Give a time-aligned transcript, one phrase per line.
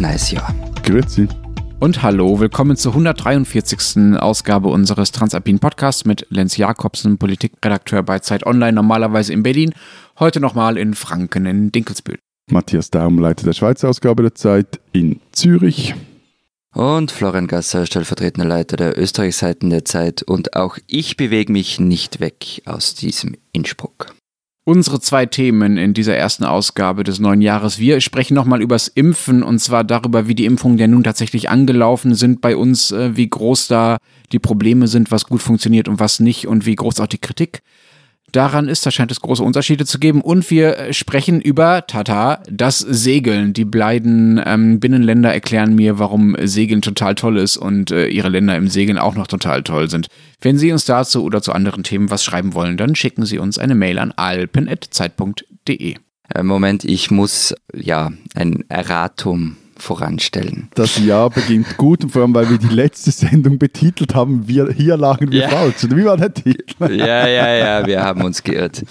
[0.00, 0.54] gutes neues Jahr.
[0.82, 1.28] Grüezi.
[1.78, 4.18] Und hallo, willkommen zur 143.
[4.18, 9.72] Ausgabe unseres Transalpin Podcasts mit Lenz Jakobsen, Politikredakteur bei Zeit Online, normalerweise in Berlin,
[10.18, 12.18] heute nochmal in Franken in Dinkelsbühl.
[12.50, 15.94] Matthias Daum, Leiter der Schweizer Ausgabe der Zeit in Zürich.
[16.74, 20.22] Und Florian Gasser, stellvertretender Leiter der Österreichseiten der Zeit.
[20.22, 24.14] Und auch ich bewege mich nicht weg aus diesem Innsbruck.
[24.64, 27.78] Unsere zwei Themen in dieser ersten Ausgabe des neuen Jahres.
[27.78, 32.14] Wir sprechen nochmal übers Impfen und zwar darüber, wie die Impfungen ja nun tatsächlich angelaufen
[32.14, 33.96] sind bei uns, äh, wie groß da
[34.32, 37.62] die Probleme sind, was gut funktioniert und was nicht und wie groß auch die Kritik
[38.32, 38.84] daran ist.
[38.86, 40.20] Da scheint es große Unterschiede zu geben.
[40.20, 43.52] Und wir äh, sprechen über Tata, das Segeln.
[43.52, 48.56] Die beiden ähm, Binnenländer erklären mir, warum Segeln total toll ist und äh, ihre Länder
[48.56, 50.08] im Segeln auch noch total toll sind.
[50.40, 53.58] Wenn Sie uns dazu oder zu anderen Themen was schreiben wollen, dann schicken Sie uns
[53.58, 55.94] eine Mail an alpen.zeit.de.
[56.34, 60.68] Äh, Moment, ich muss ja ein Erratum voranstellen.
[60.74, 64.96] Das Jahr beginnt gut, vor allem weil wir die letzte Sendung betitelt haben, wir, hier
[64.96, 65.48] lagen wir ja.
[65.48, 65.86] falsch.
[65.90, 66.92] Wie war der Titel?
[66.92, 68.84] Ja, ja, ja, wir haben uns geirrt.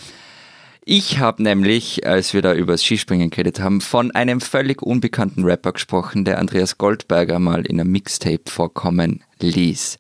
[0.92, 5.44] Ich habe nämlich, als wir da über das Skispringen geredet haben, von einem völlig unbekannten
[5.44, 10.00] Rapper gesprochen, der Andreas Goldberger mal in einem Mixtape vorkommen ließ.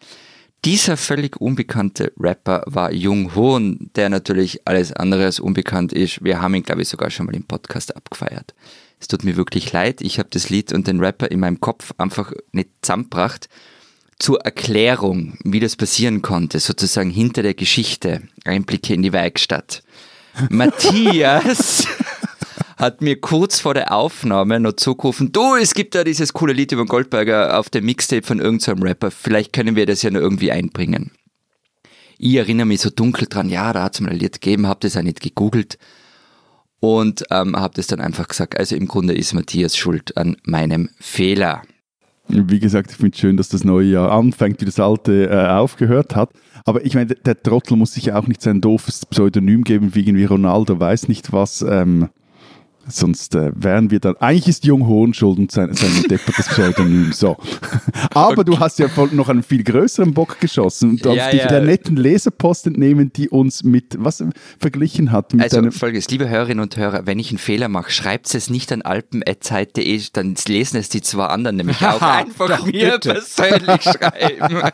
[0.65, 6.23] Dieser völlig unbekannte Rapper war Jung Hoon, der natürlich alles andere als unbekannt ist.
[6.23, 8.53] Wir haben ihn, glaube ich, sogar schon mal im Podcast abgefeiert.
[8.99, 11.93] Es tut mir wirklich leid, ich habe das Lied und den Rapper in meinem Kopf
[11.97, 13.47] einfach nicht zusammengebracht.
[14.19, 19.81] Zur Erklärung, wie das passieren konnte, sozusagen hinter der Geschichte, Einblicke in die Werkstatt.
[20.49, 21.87] Matthias
[22.77, 26.71] hat mir kurz vor der Aufnahme noch zugerufen, du, es gibt da dieses coole Lied
[26.73, 30.51] über Goldberger auf dem Mixtape von irgendeinem Rapper, vielleicht können wir das ja noch irgendwie
[30.51, 31.11] einbringen.
[32.17, 34.81] Ich erinnere mich so dunkel dran, ja, da hat es mal ein Lied gegeben, habe
[34.81, 35.77] das auch nicht gegoogelt
[36.79, 38.57] und ähm, habe das dann einfach gesagt.
[38.57, 41.63] Also im Grunde ist Matthias schuld an meinem Fehler.
[42.27, 45.47] Wie gesagt, ich finde es schön, dass das neue Jahr anfängt, wie das alte äh,
[45.47, 46.29] aufgehört hat.
[46.63, 50.01] Aber ich meine, der Trottel muss sich ja auch nicht sein doofes Pseudonym geben, wie
[50.01, 51.63] irgendwie Ronaldo weiß nicht was.
[51.63, 52.09] Ähm,
[52.87, 54.15] Sonst äh, wären wir dann.
[54.17, 57.11] Eigentlich ist Jung Hohn schuld und sein, sein deppertes Pseudonym.
[57.19, 57.37] So.
[58.13, 58.43] Aber okay.
[58.45, 61.47] du hast ja noch einen viel größeren Bock geschossen und darfst ja, dich ja.
[61.47, 64.23] der netten Leserpost entnehmen, die uns mit was
[64.57, 65.33] verglichen hat.
[65.33, 68.71] Mit also folgendes, liebe Hörerinnen und Hörer, wenn ich einen Fehler mache, schreibt es nicht
[68.71, 72.01] an alpen.zeit.de, dann lesen es die zwei anderen nämlich auch.
[72.01, 73.13] Einfach mir bitte.
[73.13, 74.71] persönlich schreiben.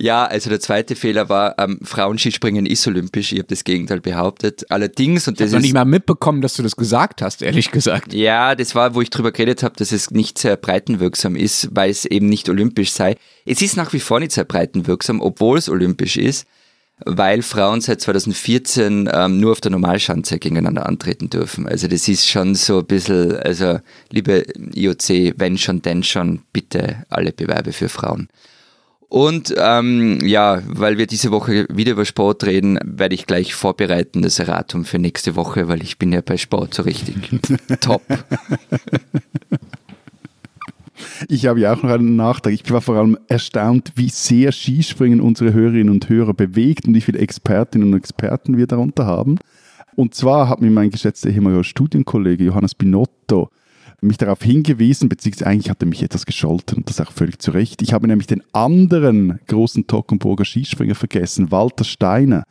[0.00, 3.32] Ja, also der zweite Fehler war, ähm, Frauenskispringen ist olympisch.
[3.32, 4.64] Ich habe das Gegenteil behauptet.
[4.70, 7.70] Allerdings, und das ich habe noch nicht mal mitbekommen, dass du das gesagt hast, ehrlich
[7.70, 8.14] gesagt.
[8.14, 11.90] Ja, das war, wo ich drüber geredet habe, dass es nicht sehr breitenwirksam ist, weil
[11.90, 13.16] es eben nicht olympisch sei.
[13.44, 16.46] Es ist nach wie vor nicht sehr breitenwirksam, obwohl es olympisch ist,
[17.04, 21.68] weil Frauen seit 2014 ähm, nur auf der Normalschanze gegeneinander antreten dürfen.
[21.68, 27.04] Also das ist schon so ein bisschen, also liebe IOC, wenn schon, denn schon, bitte
[27.10, 28.28] alle Bewerbe für Frauen.
[29.10, 34.22] Und ähm, ja, weil wir diese Woche wieder über Sport reden, werde ich gleich vorbereiten,
[34.22, 37.16] das Erratum für nächste Woche, weil ich bin ja bei Sport so richtig
[37.80, 38.02] top.
[41.28, 42.52] Ich habe ja auch noch einen Nachtrag.
[42.52, 47.00] Ich war vor allem erstaunt, wie sehr Skispringen unsere Hörerinnen und Hörer bewegt und wie
[47.00, 49.38] viele Expertinnen und Experten wir darunter haben.
[49.96, 53.50] Und zwar hat mir mein geschätzter ehemaliger Studienkollege Johannes Binotto
[54.00, 57.50] mich darauf hingewiesen, beziehungsweise eigentlich hat er mich etwas gescholten und das auch völlig zu
[57.50, 57.82] Recht.
[57.82, 62.44] Ich habe nämlich den anderen großen Tockenburger Skispringer vergessen, Walter Steiner.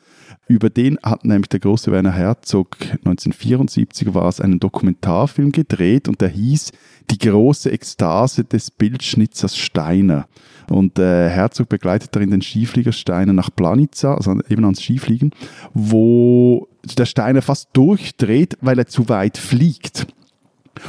[0.47, 6.21] Über den hat nämlich der große Werner Herzog 1974 war es einen Dokumentarfilm gedreht und
[6.21, 6.71] der hieß
[7.11, 10.27] Die große Ekstase des Bildschnitzers Steiner.
[10.69, 15.31] Und äh, Herzog begleitet darin den Skiflieger Steiner nach Planica, also eben ans Skifliegen,
[15.73, 16.67] wo
[16.97, 20.07] der Steiner fast durchdreht, weil er zu weit fliegt.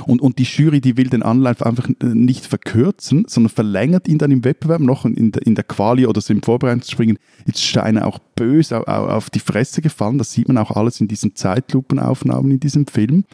[0.06, 4.30] Und, und die Jury, die will den Anlauf einfach nicht verkürzen, sondern verlängert ihn dann
[4.30, 8.18] im Wettbewerb noch in der, in der Quali oder so im Vorbereitungsspringen ist Steiner auch
[8.36, 10.18] böse auf die Fresse gefallen.
[10.18, 13.24] Das sieht man auch alles in diesen Zeitlupenaufnahmen in diesem Film.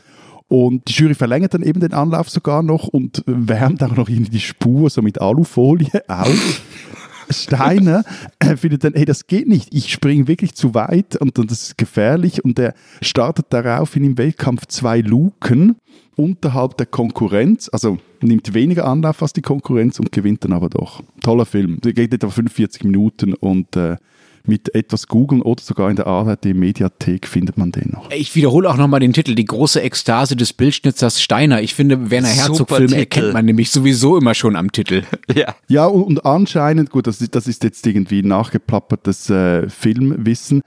[0.48, 4.40] Und die Jury verlängert dann eben den Anlauf sogar noch und wärmt auch noch die
[4.40, 6.62] Spur so mit Alufolie auf.
[7.30, 8.04] Steiner
[8.38, 11.62] äh, findet dann, hey, das geht nicht, ich springe wirklich zu weit und, und das
[11.62, 15.76] ist gefährlich und er startet daraufhin im Weltkampf zwei Luken
[16.16, 21.02] unterhalb der Konkurrenz, also nimmt weniger Anlauf als die Konkurrenz und gewinnt dann aber doch.
[21.22, 21.80] Toller Film.
[21.82, 23.96] Der geht etwa 45 Minuten und äh,
[24.48, 28.10] mit etwas googeln oder sogar in der ARD Mediathek findet man den noch.
[28.10, 31.62] Ich wiederhole auch nochmal den Titel, die große Ekstase des Bildschnitzers Steiner.
[31.62, 35.02] Ich finde, Werner Herzog-Filme erkennt man nämlich sowieso immer schon am Titel.
[35.34, 40.62] Ja, ja und, und anscheinend, gut, das, das ist jetzt irgendwie nachgeplappertes äh, Filmwissen,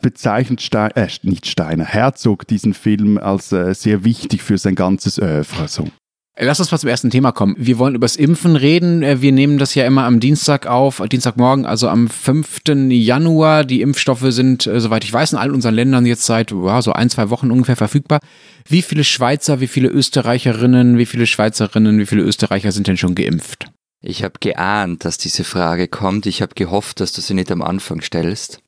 [0.00, 5.18] bezeichnet Stein, äh, nicht Steiner, Herzog diesen Film als äh, sehr wichtig für sein ganzes
[5.20, 5.68] Oeuvre.
[5.68, 5.88] So.
[6.36, 7.54] Lass uns mal zum ersten Thema kommen.
[7.58, 9.04] Wir wollen übers Impfen reden.
[9.04, 12.62] Äh, wir nehmen das ja immer am Dienstag auf, Dienstagmorgen, also am 5.
[12.90, 13.64] Januar.
[13.64, 16.92] Die Impfstoffe sind, äh, soweit ich weiß, in allen unseren Ländern jetzt seit wow, so
[16.92, 18.18] ein, zwei Wochen ungefähr verfügbar.
[18.66, 23.14] Wie viele Schweizer, wie viele Österreicherinnen, wie viele Schweizerinnen, wie viele Österreicher sind denn schon
[23.14, 23.70] geimpft?
[24.00, 26.26] Ich habe geahnt, dass diese Frage kommt.
[26.26, 28.58] Ich habe gehofft, dass du sie nicht am Anfang stellst,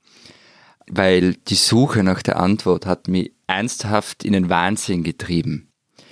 [0.88, 5.68] weil die Suche nach der Antwort hat mich ernsthaft in den Wahnsinn getrieben.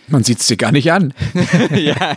[0.08, 1.14] Man sieht es dir gar nicht an.
[1.74, 2.16] ja.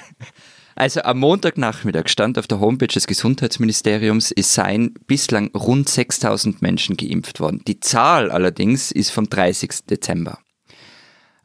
[0.75, 6.97] Also am Montagnachmittag stand auf der Homepage des Gesundheitsministeriums, es seien bislang rund 6000 Menschen
[6.97, 7.63] geimpft worden.
[7.67, 9.87] Die Zahl allerdings ist vom 30.
[9.89, 10.37] Dezember.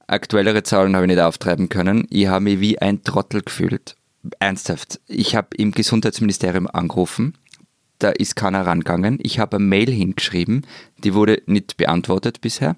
[0.06, 2.06] Aktuellere Zahlen habe ich nicht auftreiben können.
[2.10, 3.96] Ich habe mich wie ein Trottel gefühlt.
[4.38, 5.00] Ernsthaft.
[5.06, 7.38] Ich habe im Gesundheitsministerium angerufen.
[7.98, 9.18] Da ist keiner rangegangen.
[9.22, 10.66] Ich habe eine Mail hingeschrieben.
[10.98, 12.76] Die wurde nicht beantwortet bisher.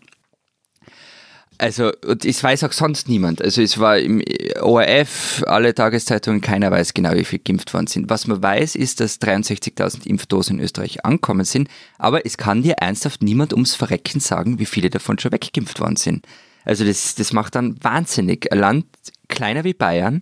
[1.64, 3.40] Also, und es weiß auch sonst niemand.
[3.40, 4.22] Also, es war im
[4.60, 8.10] ORF, alle Tageszeitungen, keiner weiß genau, wie viel geimpft worden sind.
[8.10, 12.74] Was man weiß, ist, dass 63.000 Impfdosen in Österreich angekommen sind, aber es kann dir
[12.74, 16.26] ernsthaft niemand ums Verrecken sagen, wie viele davon schon weggeimpft worden sind.
[16.66, 18.52] Also, das, das macht dann wahnsinnig.
[18.52, 18.84] Ein Land
[19.28, 20.20] kleiner wie Bayern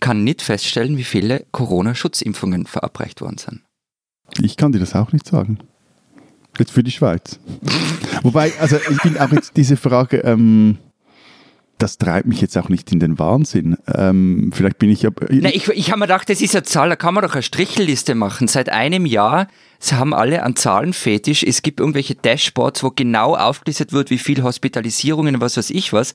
[0.00, 3.62] kann nicht feststellen, wie viele Corona-Schutzimpfungen verabreicht worden sind.
[4.40, 5.60] Ich kann dir das auch nicht sagen.
[6.58, 7.38] Jetzt für die Schweiz.
[8.22, 10.78] Wobei, also ich finde auch jetzt diese Frage, ähm,
[11.78, 13.76] das treibt mich jetzt auch nicht in den Wahnsinn.
[13.92, 15.10] Ähm, vielleicht bin ich ja.
[15.30, 17.42] Na, ich ich habe mir gedacht, das ist eine Zahl, da kann man doch eine
[17.42, 18.46] Strichelliste machen.
[18.46, 19.48] Seit einem Jahr
[19.84, 21.42] sie haben alle einen Zahlenfetisch.
[21.42, 26.14] Es gibt irgendwelche Dashboards, wo genau aufgelistet wird, wie viel Hospitalisierungen, was weiß ich was.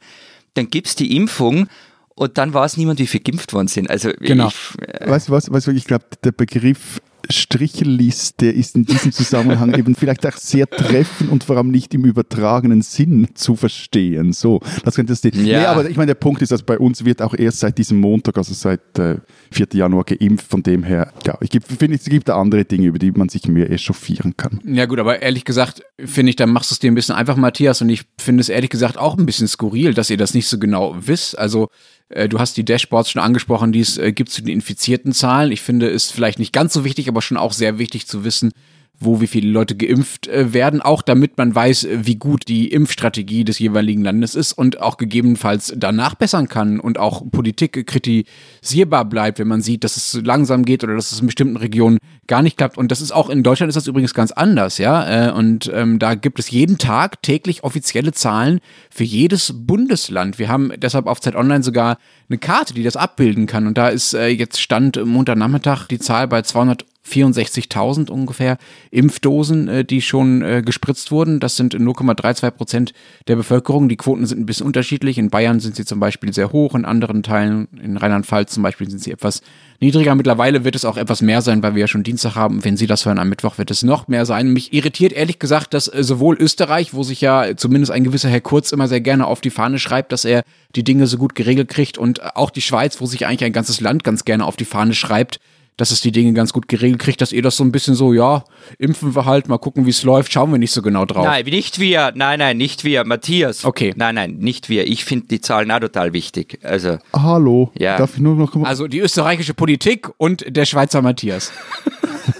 [0.55, 1.67] Dann gibt es die Impfung
[2.15, 3.89] und dann weiß niemand, wie viel geimpft worden sind.
[3.89, 4.47] Also genau.
[4.47, 7.01] Ich, äh weißt du was, weißt du, ich glaube, der Begriff
[7.31, 12.05] Strichelliste ist in diesem Zusammenhang eben vielleicht auch sehr treffend und vor allem nicht im
[12.05, 14.33] übertragenen Sinn zu verstehen.
[14.33, 15.23] So, das könnte das.
[15.23, 15.31] Ja.
[15.31, 17.99] Nee, aber ich meine, der Punkt ist, dass bei uns wird auch erst seit diesem
[17.99, 19.17] Montag, also seit äh,
[19.51, 19.67] 4.
[19.73, 20.49] Januar geimpft.
[20.49, 23.47] Von dem her, ja, ich finde, es gibt da andere Dinge, über die man sich
[23.47, 24.59] mehr echauffieren kann.
[24.65, 27.35] Ja gut, aber ehrlich gesagt finde ich, da machst du es dir ein bisschen einfach,
[27.35, 30.47] Matthias, und ich finde es ehrlich gesagt auch ein bisschen skurril, dass ihr das nicht
[30.47, 31.37] so genau wisst.
[31.37, 31.69] Also
[32.09, 35.51] äh, du hast die Dashboards schon angesprochen, die es äh, gibt zu den infizierten Zahlen.
[35.51, 38.51] Ich finde, ist vielleicht nicht ganz so wichtig, aber schon auch sehr wichtig zu wissen,
[38.99, 42.67] wo wie viele Leute geimpft äh, werden, auch damit man weiß, äh, wie gut die
[42.67, 49.05] Impfstrategie des jeweiligen Landes ist und auch gegebenenfalls danach bessern kann und auch Politik kritisierbar
[49.05, 52.41] bleibt, wenn man sieht, dass es langsam geht oder dass es in bestimmten Regionen gar
[52.41, 52.77] nicht klappt.
[52.77, 55.29] Und das ist auch in Deutschland ist das übrigens ganz anders, ja.
[55.29, 58.59] Äh, und ähm, da gibt es jeden Tag täglich offizielle Zahlen
[58.91, 60.39] für jedes Bundesland.
[60.39, 63.65] Wir haben deshalb auf Zeit Online sogar eine Karte, die das abbilden kann.
[63.65, 68.57] Und da ist äh, jetzt Stand Montagnachmittag die Zahl bei 200 64.000 ungefähr
[68.91, 71.39] Impfdosen, äh, die schon äh, gespritzt wurden.
[71.39, 72.93] Das sind 0,32 Prozent
[73.27, 73.89] der Bevölkerung.
[73.89, 75.17] Die Quoten sind ein bisschen unterschiedlich.
[75.17, 78.89] In Bayern sind sie zum Beispiel sehr hoch, in anderen Teilen, in Rheinland-Pfalz zum Beispiel,
[78.89, 79.41] sind sie etwas
[79.79, 80.15] niedriger.
[80.15, 82.63] Mittlerweile wird es auch etwas mehr sein, weil wir ja schon Dienstag haben.
[82.63, 84.51] Wenn Sie das hören, am Mittwoch wird es noch mehr sein.
[84.51, 88.41] Mich irritiert ehrlich gesagt, dass äh, sowohl Österreich, wo sich ja zumindest ein gewisser Herr
[88.41, 90.43] Kurz immer sehr gerne auf die Fahne schreibt, dass er
[90.75, 93.81] die Dinge so gut geregelt kriegt und auch die Schweiz, wo sich eigentlich ein ganzes
[93.81, 95.39] Land ganz gerne auf die Fahne schreibt,
[95.79, 98.13] dass es die Dinge ganz gut geregelt kriegt, dass ihr das so ein bisschen so,
[98.13, 98.43] ja,
[98.77, 101.25] impfen wir halt, mal gucken, wie es läuft, schauen wir nicht so genau drauf.
[101.25, 103.63] Nein, nicht wir, nein, nein, nicht wir, Matthias.
[103.63, 103.93] Okay.
[103.95, 104.87] Nein, nein, nicht wir.
[104.87, 106.59] Ich finde die Zahlen auch total wichtig.
[106.63, 106.97] Also.
[107.13, 107.71] Hallo.
[107.77, 107.97] Ja.
[107.97, 111.53] Darf ich nur noch Also die österreichische Politik und der Schweizer Matthias.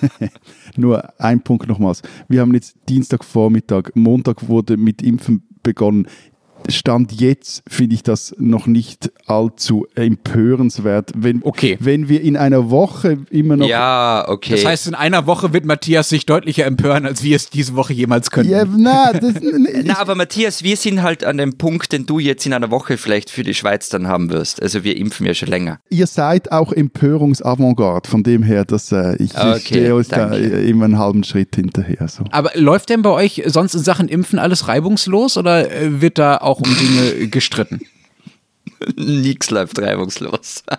[0.76, 2.02] nur ein Punkt nochmals.
[2.28, 6.08] Wir haben jetzt Dienstagvormittag, Montag wurde mit Impfen begonnen.
[6.72, 11.78] Stand jetzt finde ich das noch nicht allzu empörenswert, wenn, okay.
[11.80, 13.68] wenn wir in einer Woche immer noch.
[13.68, 14.52] Ja, okay.
[14.52, 17.94] Das heißt, in einer Woche wird Matthias sich deutlicher empören, als wir es diese Woche
[17.94, 18.50] jemals können.
[18.50, 19.36] Ja, na, das,
[19.84, 22.98] na, aber Matthias, wir sind halt an dem Punkt, den du jetzt in einer Woche
[22.98, 24.62] vielleicht für die Schweiz dann haben wirst.
[24.62, 25.80] Also wir impfen ja schon länger.
[25.90, 30.34] Ihr seid auch Empörungsavantgarde, von dem her, dass äh, ich, okay, ich stehe euch da
[30.34, 32.08] immer einen halben Schritt hinterher.
[32.08, 32.24] So.
[32.32, 36.38] Aber läuft denn bei euch sonst in Sachen Impfen alles reibungslos oder äh, wird da
[36.38, 37.82] auch um Dinge gestritten.
[38.96, 40.64] Nix läuft reibungslos.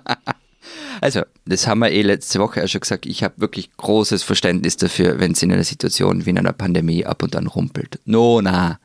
[1.01, 3.07] Also, das haben wir eh letzte Woche auch schon gesagt.
[3.07, 7.07] Ich habe wirklich großes Verständnis dafür, wenn es in einer Situation wie in einer Pandemie
[7.07, 7.99] ab und an rumpelt.
[8.05, 8.79] No, na.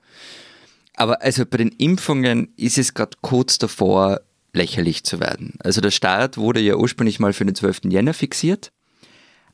[0.95, 4.21] Aber also bei den Impfungen ist es gerade kurz davor,
[4.53, 5.55] lächerlich zu werden.
[5.59, 7.81] Also der Start wurde ja ursprünglich mal für den 12.
[7.89, 8.71] Jänner fixiert.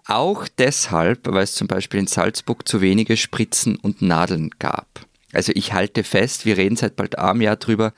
[0.06, 5.06] Auch deshalb, weil es zum Beispiel in Salzburg zu wenige Spritzen und Nadeln gab.
[5.34, 7.94] Also ich halte fest, wir reden seit bald einem Jahr drüber,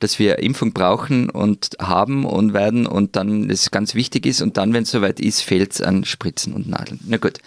[0.00, 4.56] dass wir Impfung brauchen und haben und werden und dann es ganz wichtig ist und
[4.56, 7.00] dann, wenn es soweit ist, fehlt es an Spritzen und Nadeln.
[7.06, 7.38] Na gut.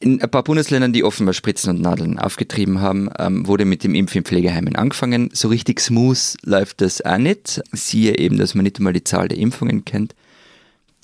[0.00, 3.94] In ein paar Bundesländern, die offenbar Spritzen und Nadeln aufgetrieben haben, ähm, wurde mit dem
[3.94, 5.30] Impfen in Pflegeheimen angefangen.
[5.32, 7.62] So richtig smooth läuft das auch nicht.
[7.72, 10.14] Siehe eben, dass man nicht einmal die Zahl der Impfungen kennt.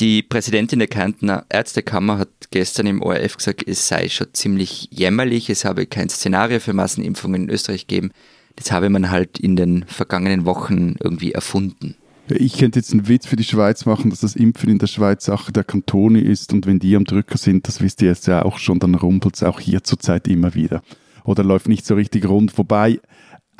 [0.01, 5.51] Die Präsidentin der Kärntner Ärztekammer hat gestern im ORF gesagt, es sei schon ziemlich jämmerlich,
[5.51, 8.11] es habe kein Szenario für Massenimpfungen in Österreich gegeben.
[8.57, 11.97] Das habe man halt in den vergangenen Wochen irgendwie erfunden.
[12.31, 15.27] Ich könnte jetzt einen Witz für die Schweiz machen, dass das Impfen in der Schweiz
[15.27, 18.43] Sache der Kantone ist und wenn die am Drücker sind, das wisst ihr jetzt ja
[18.43, 20.83] auch schon, dann rumpelt es auch hier zurzeit immer wieder.
[21.25, 22.57] Oder läuft nicht so richtig rund.
[22.57, 23.01] Wobei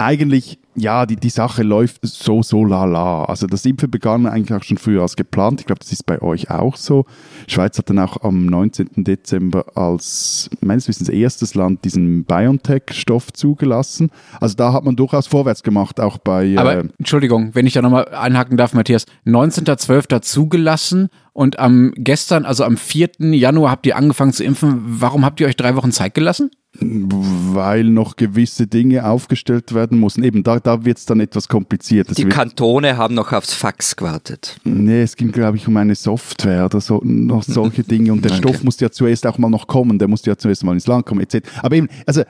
[0.01, 3.25] eigentlich, ja, die, die Sache läuft so, so lala.
[3.25, 5.61] Also das Impfen begann eigentlich auch schon früher als geplant.
[5.61, 7.05] Ich glaube, das ist bei euch auch so.
[7.49, 9.05] Schweiz hat dann auch am 19.
[9.05, 14.11] Dezember als meines Wissens erstes Land diesen BioNTech-Stoff zugelassen.
[14.41, 16.55] Also da hat man durchaus vorwärts gemacht, auch bei...
[16.57, 19.05] Aber äh, Entschuldigung, wenn ich da nochmal einhaken darf, Matthias.
[19.27, 20.23] 19.12.
[20.23, 23.11] zugelassen und am gestern, also am 4.
[23.19, 24.81] Januar habt ihr angefangen zu impfen.
[24.83, 26.51] Warum habt ihr euch drei Wochen Zeit gelassen?
[26.79, 30.23] Weil noch gewisse Dinge aufgestellt werden mussten.
[30.23, 32.17] Eben, da, da wird es dann etwas kompliziert.
[32.17, 34.57] Die Kantone haben noch aufs Fax gewartet.
[34.63, 38.13] Nee, es ging, glaube ich, um eine Software oder so, noch solche Dinge.
[38.13, 38.41] Und der okay.
[38.41, 41.07] Stoff musste ja zuerst auch mal noch kommen, der musste ja zuerst mal ins Land
[41.07, 41.41] kommen, etc.
[41.61, 42.23] Aber eben, also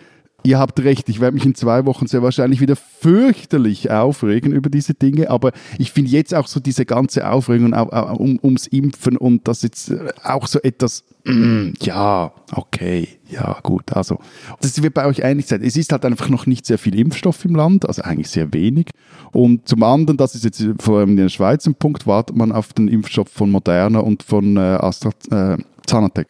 [0.42, 4.70] Ihr habt recht, ich werde mich in zwei Wochen sehr wahrscheinlich wieder fürchterlich aufregen über
[4.70, 9.46] diese Dinge, aber ich finde jetzt auch so diese ganze Aufregung um, ums Impfen und
[9.48, 9.92] das jetzt
[10.22, 14.18] auch so etwas, mm, ja, okay, ja, gut, also
[14.60, 15.62] das wird bei euch einig sein.
[15.62, 18.90] Es ist halt einfach noch nicht sehr viel Impfstoff im Land, also eigentlich sehr wenig.
[19.32, 22.52] Und zum anderen, das ist jetzt vor allem in der Schweiz ein Punkt, wartet man
[22.52, 26.24] auf den Impfstoff von Moderna und von äh, AstraZeneca.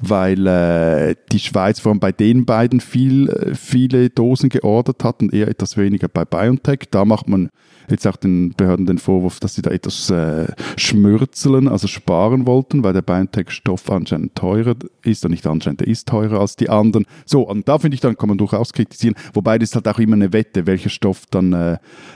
[0.00, 5.22] Weil äh, die Schweiz vor allem bei den beiden viel, äh, viele Dosen geordert hat
[5.22, 6.88] und eher etwas weniger bei BioNTech.
[6.90, 7.50] Da macht man
[7.88, 12.82] jetzt auch den Behörden den Vorwurf, dass sie da etwas äh, schmürzeln, also sparen wollten,
[12.82, 17.06] weil der BioNTech-Stoff anscheinend teurer ist, und nicht anscheinend, der ist teurer als die anderen.
[17.24, 20.14] So, und da finde ich, dann kann man durchaus kritisieren, wobei das halt auch immer
[20.14, 21.72] eine Wette, welcher Stoff dann äh,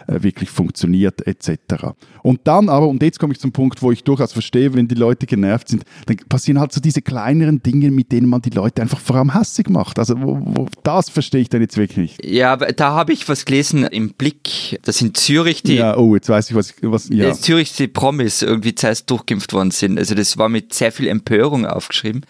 [0.07, 1.95] äh wirklich funktioniert, etc.
[2.23, 4.95] Und dann aber, und jetzt komme ich zum Punkt, wo ich durchaus verstehe, wenn die
[4.95, 8.83] Leute genervt sind, dann passieren halt so diese kleineren Dinge, mit denen man die Leute
[8.83, 9.99] einfach vor allem hassig macht.
[9.99, 12.25] Also wo, wo, das verstehe ich dann jetzt wirklich nicht.
[12.25, 15.81] Ja, da habe ich was gelesen im Blick, das in Zürich Zürich die.
[15.81, 16.75] Ja, oh, jetzt weiß ich, was.
[16.83, 17.33] was ja.
[17.33, 19.99] Zürich die Promis irgendwie zuerst durchgeimpft worden sind.
[19.99, 22.23] Also, das war mit sehr viel Empörung aufgeschrieben.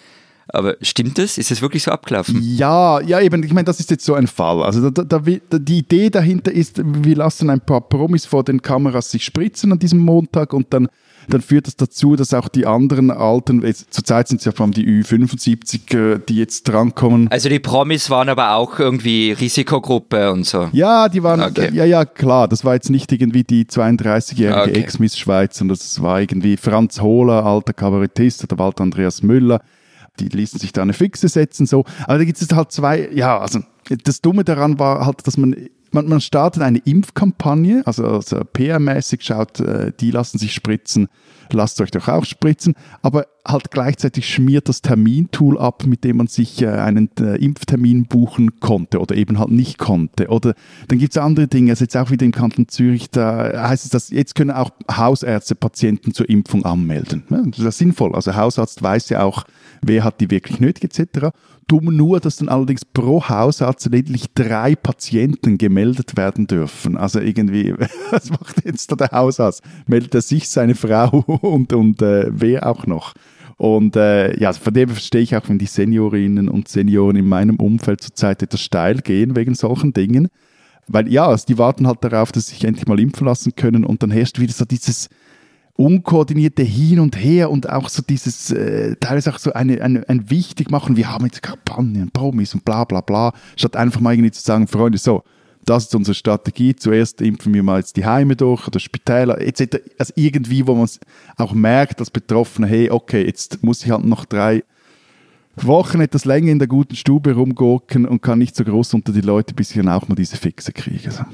[0.52, 1.38] Aber stimmt das?
[1.38, 2.40] Ist es wirklich so abgelaufen?
[2.42, 3.42] Ja, ja, eben.
[3.44, 4.62] Ich meine, das ist jetzt so ein Fall.
[4.62, 8.60] Also da, da, da, die Idee dahinter ist, wir lassen ein paar Promis vor den
[8.60, 10.88] Kameras sich spritzen an diesem Montag und dann
[11.28, 14.64] dann führt das dazu, dass auch die anderen Alten, jetzt, zurzeit sind es ja vor
[14.64, 17.28] allem die Ü75, äh, die jetzt drankommen.
[17.30, 20.68] Also die Promis waren aber auch irgendwie Risikogruppe und so.
[20.72, 21.70] Ja, die waren, okay.
[21.72, 24.80] ja, ja, klar, das war jetzt nicht irgendwie die 32-jährige okay.
[24.80, 29.60] Ex-Miss Schweiz, sondern das war irgendwie Franz Hohler, alter Kabarettist, oder Walter Andreas Müller.
[30.18, 31.84] Die ließen sich da eine Fixe setzen, so.
[32.04, 33.60] Aber da gibt es halt zwei, ja, also
[34.04, 35.54] das Dumme daran war halt, dass man
[35.92, 41.08] man, man startet eine Impfkampagne, also, also PR-mäßig schaut, äh, die lassen sich spritzen,
[41.52, 46.26] lasst euch doch auch spritzen, aber halt gleichzeitig schmiert das Termintool ab, mit dem man
[46.26, 50.28] sich äh, einen äh, Impftermin buchen konnte oder eben halt nicht konnte.
[50.28, 50.54] Oder
[50.88, 53.90] dann gibt es andere Dinge, also jetzt auch wieder im Kanton Zürich, da heißt es,
[53.90, 57.24] dass jetzt können auch Hausärzte Patienten zur Impfung anmelden.
[57.56, 58.14] Das ist sinnvoll.
[58.14, 59.44] Also Hausarzt weiß ja auch,
[59.82, 61.28] wer hat die wirklich nötig etc.
[61.66, 66.96] Dumm nur, dass dann allerdings pro Hausarzt lediglich drei Patienten gemeldet werden dürfen.
[66.96, 67.74] Also irgendwie,
[68.10, 69.62] was macht jetzt da der Hausarzt?
[69.86, 73.14] Meldet er sich, seine Frau und, und äh, wer auch noch?
[73.60, 77.56] Und äh, ja, von dem verstehe ich auch, wenn die Seniorinnen und Senioren in meinem
[77.56, 80.28] Umfeld zurzeit etwas steil gehen wegen solchen Dingen.
[80.88, 83.84] Weil ja, also die warten halt darauf, dass sie sich endlich mal impfen lassen können
[83.84, 85.10] und dann herrscht wieder so dieses
[85.74, 90.30] unkoordinierte Hin und Her und auch so dieses, äh, teilweise auch so eine, eine, ein
[90.30, 94.30] wichtig machen, wir haben jetzt Kampagnen, Promis und bla bla bla, statt einfach mal irgendwie
[94.30, 95.22] zu sagen, Freunde, so,
[95.64, 99.78] das ist unsere Strategie, zuerst impfen wir mal jetzt die Heime durch oder Spitäler etc.
[99.98, 100.88] Also irgendwie, wo man
[101.36, 104.62] auch merkt als Betroffener, hey, okay, jetzt muss ich halt noch drei
[105.56, 109.20] Wochen etwas länger in der guten Stube rumgurken und kann nicht so groß unter die
[109.20, 111.10] Leute, bis ich dann auch mal diese Fixe kriege.
[111.10, 111.24] So.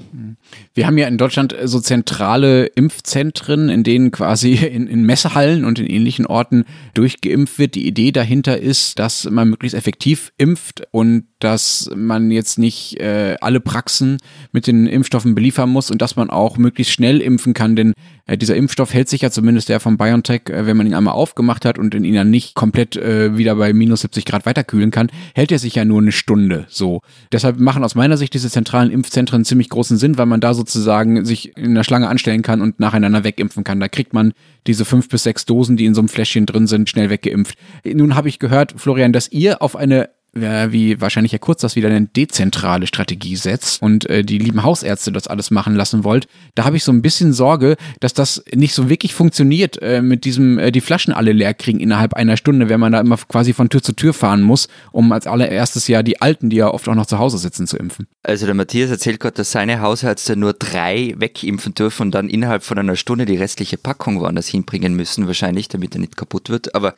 [0.75, 5.79] Wir haben ja in Deutschland so zentrale Impfzentren, in denen quasi in, in Messehallen und
[5.79, 7.75] in ähnlichen Orten durchgeimpft wird.
[7.75, 13.37] Die Idee dahinter ist, dass man möglichst effektiv impft und dass man jetzt nicht äh,
[13.41, 14.17] alle Praxen
[14.53, 17.93] mit den Impfstoffen beliefern muss und dass man auch möglichst schnell impfen kann, denn
[18.27, 21.15] äh, dieser Impfstoff hält sich ja zumindest der von BioNTech, äh, wenn man ihn einmal
[21.15, 25.11] aufgemacht hat und ihn dann nicht komplett äh, wieder bei minus 70 Grad weiterkühlen kann,
[25.35, 27.01] hält er sich ja nur eine Stunde so.
[27.33, 31.25] Deshalb machen aus meiner Sicht diese zentralen Impfzentren ziemlich großen Sinn, weil man da sozusagen
[31.25, 33.81] sich in der Schlange anstellen kann und nacheinander wegimpfen kann.
[33.81, 34.33] Da kriegt man
[34.67, 37.57] diese fünf bis sechs Dosen, die in so einem Fläschchen drin sind, schnell weggeimpft.
[37.85, 41.89] Nun habe ich gehört, Florian, dass ihr auf eine wie wahrscheinlich Herr Kurz das wieder
[41.89, 46.65] eine dezentrale Strategie setzt und äh, die lieben Hausärzte das alles machen lassen wollt, da
[46.65, 50.59] habe ich so ein bisschen Sorge, dass das nicht so wirklich funktioniert äh, mit diesem,
[50.59, 53.69] äh, die Flaschen alle leer kriegen innerhalb einer Stunde, wenn man da immer quasi von
[53.69, 56.95] Tür zu Tür fahren muss, um als allererstes Jahr die Alten, die ja oft auch
[56.95, 58.07] noch zu Hause sitzen, zu impfen.
[58.23, 62.63] Also der Matthias erzählt gerade, dass seine Hausärzte nur drei wegimpfen dürfen und dann innerhalb
[62.63, 66.75] von einer Stunde die restliche Packung woanders hinbringen müssen, wahrscheinlich, damit er nicht kaputt wird.
[66.75, 66.95] Aber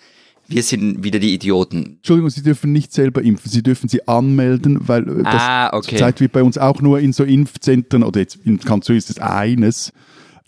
[0.48, 1.96] wir sind wieder die Idioten.
[1.96, 5.90] Entschuldigung, Sie dürfen nicht selber impfen, Sie dürfen sie anmelden, weil äh, das Ah, okay.
[5.90, 9.18] zurzeit wird bei uns auch nur in so Impfzentren, oder jetzt in Kanzlei ist es
[9.18, 9.92] eines,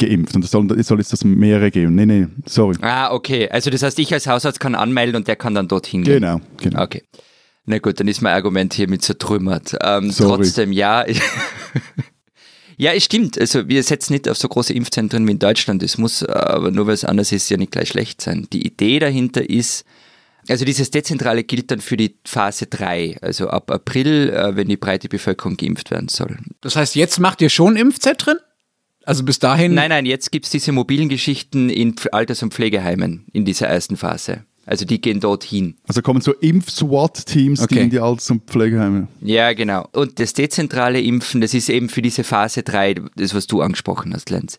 [0.00, 0.35] geimpft.
[0.35, 1.95] Und es soll, es soll jetzt das mehrere geben.
[1.95, 2.76] Nee, nee, sorry.
[2.80, 3.49] Ah, okay.
[3.50, 6.14] Also das heißt, ich als Hausarzt kann anmelden und der kann dann dorthin gehen.
[6.21, 6.83] Genau, genau.
[6.83, 7.02] Okay.
[7.66, 9.76] Na gut, dann ist mein Argument hiermit zertrümmert.
[9.83, 11.04] Ähm, trotzdem, ja.
[12.80, 13.38] ja, es stimmt.
[13.38, 15.82] Also wir setzen nicht auf so große Impfzentren wie in Deutschland.
[15.82, 18.49] Es muss aber nur weil es anders ist, ja nicht gleich schlecht sein.
[18.54, 19.84] Die Idee dahinter ist,
[20.49, 24.78] also dieses Dezentrale gilt dann für die Phase 3, also ab April, äh, wenn die
[24.78, 26.38] breite Bevölkerung geimpft werden soll.
[26.62, 28.38] Das heißt, jetzt macht ihr schon Impfzentren?
[29.04, 29.75] Also bis dahin.
[29.75, 33.99] Nein, nein, jetzt gibt es diese mobilen Geschichten in Alters- und Pflegeheimen in dieser ersten
[33.99, 34.46] Phase.
[34.70, 35.74] Also die gehen dorthin.
[35.88, 37.82] Also kommen so Impf-SWAT-Teams, die Okay.
[37.82, 39.08] in die Alters- und Pflegeheime.
[39.20, 39.88] Ja, genau.
[39.90, 44.14] Und das dezentrale Impfen, das ist eben für diese Phase 3, das, was du angesprochen
[44.14, 44.58] hast, Lenz.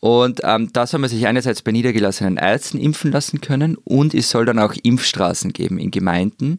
[0.00, 4.30] Und ähm, da soll man sich einerseits bei niedergelassenen Ärzten impfen lassen können und es
[4.30, 6.58] soll dann auch Impfstraßen geben in Gemeinden.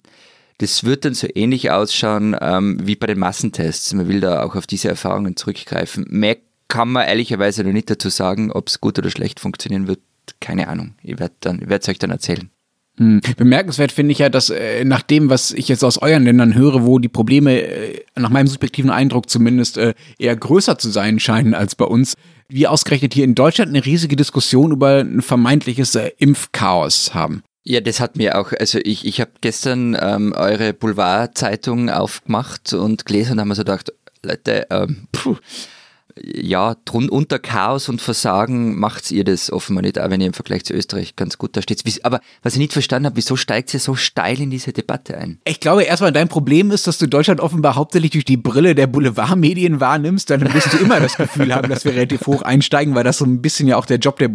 [0.59, 3.93] Das wird dann so ähnlich ausschauen ähm, wie bei den Massentests.
[3.93, 6.05] Man will da auch auf diese Erfahrungen zurückgreifen.
[6.09, 6.37] Mehr
[6.69, 9.99] kann man ehrlicherweise noch nicht dazu sagen, ob es gut oder schlecht funktionieren wird.
[10.39, 10.95] Keine Ahnung.
[11.03, 11.33] Ich werde
[11.69, 12.49] es euch dann erzählen.
[12.97, 13.19] Hm.
[13.35, 16.85] Bemerkenswert finde ich ja, dass äh, nach dem, was ich jetzt aus euren Ländern höre,
[16.85, 21.53] wo die Probleme äh, nach meinem subjektiven Eindruck zumindest äh, eher größer zu sein scheinen
[21.53, 22.15] als bei uns,
[22.47, 27.43] wir ausgerechnet hier in Deutschland eine riesige Diskussion über ein vermeintliches äh, Impfchaos haben.
[27.63, 33.05] Ja, das hat mir auch, also ich, ich habe gestern ähm, eure Boulevardzeitung aufgemacht und
[33.05, 33.91] gelesen und haben mir so gedacht,
[34.21, 35.35] Leute, ähm, puh,
[36.21, 40.33] ja, drun, unter Chaos und Versagen macht ihr das offenbar nicht, auch wenn ihr im
[40.33, 41.83] Vergleich zu Österreich ganz gut da steht.
[42.03, 45.39] Aber was ich nicht verstanden habe, wieso steigt ihr so steil in diese Debatte ein?
[45.43, 48.87] Ich glaube, erstmal dein Problem ist, dass du Deutschland offenbar hauptsächlich durch die Brille der
[48.87, 50.29] Boulevardmedien wahrnimmst.
[50.29, 53.25] Dann wirst du immer das Gefühl haben, dass wir relativ hoch einsteigen, weil das so
[53.25, 54.29] ein bisschen ja auch der Job der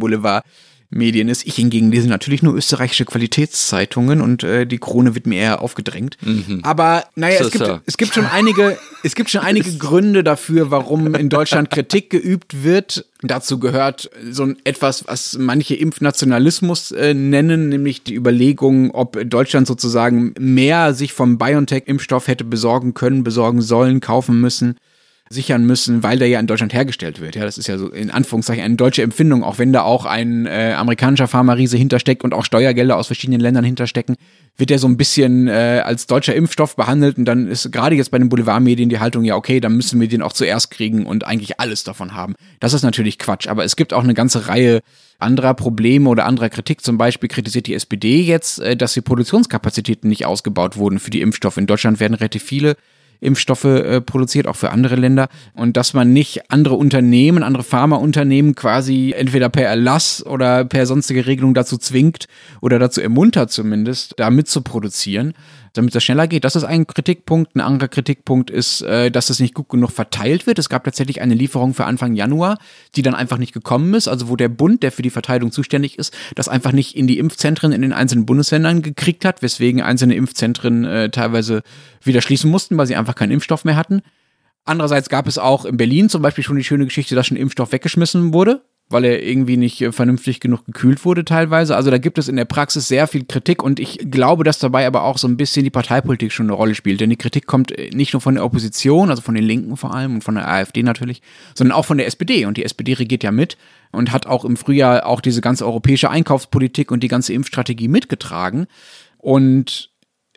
[0.90, 1.46] Boulevardmedien ist.
[1.46, 6.18] Ich hingegen lese natürlich nur österreichische Qualitätszeitungen und äh, die Krone wird mir eher aufgedrängt.
[6.62, 7.81] Aber naja, So, es, gibt, so.
[7.87, 12.64] es gibt schon einige, es gibt schon einige Gründe dafür, warum in Deutschland Kritik geübt
[12.64, 13.07] wird.
[13.22, 19.66] Dazu gehört so ein etwas, was manche Impfnationalismus äh, nennen, nämlich die Überlegung, ob Deutschland
[19.66, 24.76] sozusagen mehr sich vom BioNTech-Impfstoff hätte besorgen können, besorgen sollen, kaufen müssen
[25.33, 27.37] sichern müssen, weil der ja in Deutschland hergestellt wird.
[27.37, 30.47] Ja, das ist ja so in Anführungszeichen eine deutsche Empfindung, auch wenn da auch ein
[30.47, 34.16] äh, amerikanischer Pharmariese hintersteckt und auch Steuergelder aus verschiedenen Ländern hinterstecken,
[34.57, 38.11] wird der so ein bisschen äh, als deutscher Impfstoff behandelt und dann ist gerade jetzt
[38.11, 41.25] bei den Boulevardmedien die Haltung, ja okay, dann müssen wir den auch zuerst kriegen und
[41.25, 42.35] eigentlich alles davon haben.
[42.59, 44.81] Das ist natürlich Quatsch, aber es gibt auch eine ganze Reihe
[45.21, 46.81] anderer Probleme oder anderer Kritik.
[46.81, 51.21] Zum Beispiel kritisiert die SPD jetzt, äh, dass die Produktionskapazitäten nicht ausgebaut wurden für die
[51.21, 51.57] Impfstoffe.
[51.57, 52.77] In Deutschland werden relativ viele
[53.21, 55.29] Impfstoffe äh, produziert, auch für andere Länder.
[55.55, 61.27] Und dass man nicht andere Unternehmen, andere Pharmaunternehmen quasi entweder per Erlass oder per sonstige
[61.27, 62.27] Regelung dazu zwingt
[62.61, 65.35] oder dazu ermuntert zumindest, da mitzuproduzieren,
[65.73, 66.45] damit das schneller geht.
[66.45, 67.55] Das ist ein Kritikpunkt.
[67.55, 70.59] Ein anderer Kritikpunkt ist, äh, dass es nicht gut genug verteilt wird.
[70.59, 72.59] Es gab tatsächlich eine Lieferung für Anfang Januar,
[72.97, 74.09] die dann einfach nicht gekommen ist.
[74.09, 77.19] Also wo der Bund, der für die Verteilung zuständig ist, das einfach nicht in die
[77.19, 81.63] Impfzentren in den einzelnen Bundesländern gekriegt hat, weswegen einzelne Impfzentren äh, teilweise
[82.03, 84.03] wieder schließen mussten, weil sie einfach keinen Impfstoff mehr hatten.
[84.65, 87.73] Andererseits gab es auch in Berlin zum Beispiel schon die schöne Geschichte, dass schon Impfstoff
[87.73, 91.76] weggeschmissen wurde, weil er irgendwie nicht äh, vernünftig genug gekühlt wurde teilweise.
[91.76, 94.87] Also da gibt es in der Praxis sehr viel Kritik und ich glaube, dass dabei
[94.87, 97.00] aber auch so ein bisschen die Parteipolitik schon eine Rolle spielt.
[97.00, 99.94] Denn die Kritik kommt äh, nicht nur von der Opposition, also von den Linken vor
[99.94, 101.22] allem und von der AfD natürlich,
[101.55, 102.44] sondern auch von der SPD.
[102.44, 103.57] Und die SPD regiert ja mit
[103.92, 108.66] und hat auch im Frühjahr auch diese ganze europäische Einkaufspolitik und die ganze Impfstrategie mitgetragen.
[109.18, 109.90] Und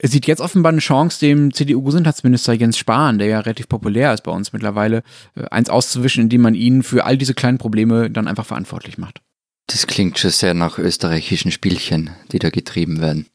[0.04, 4.26] er sieht jetzt offenbar eine Chance, dem CDU-Gesundheitsminister Jens Spahn, der ja relativ populär ist
[4.26, 5.02] bei uns mittlerweile,
[5.38, 9.22] äh, eins auszuwischen, indem man ihn für all diese kleinen Probleme dann einfach verantwortlich macht.
[9.68, 13.28] Das klingt schon sehr nach österreichischen Spielchen, die da getrieben werden.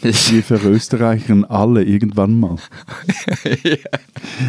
[0.00, 2.56] Das, Wir verösterreichern alle irgendwann mal.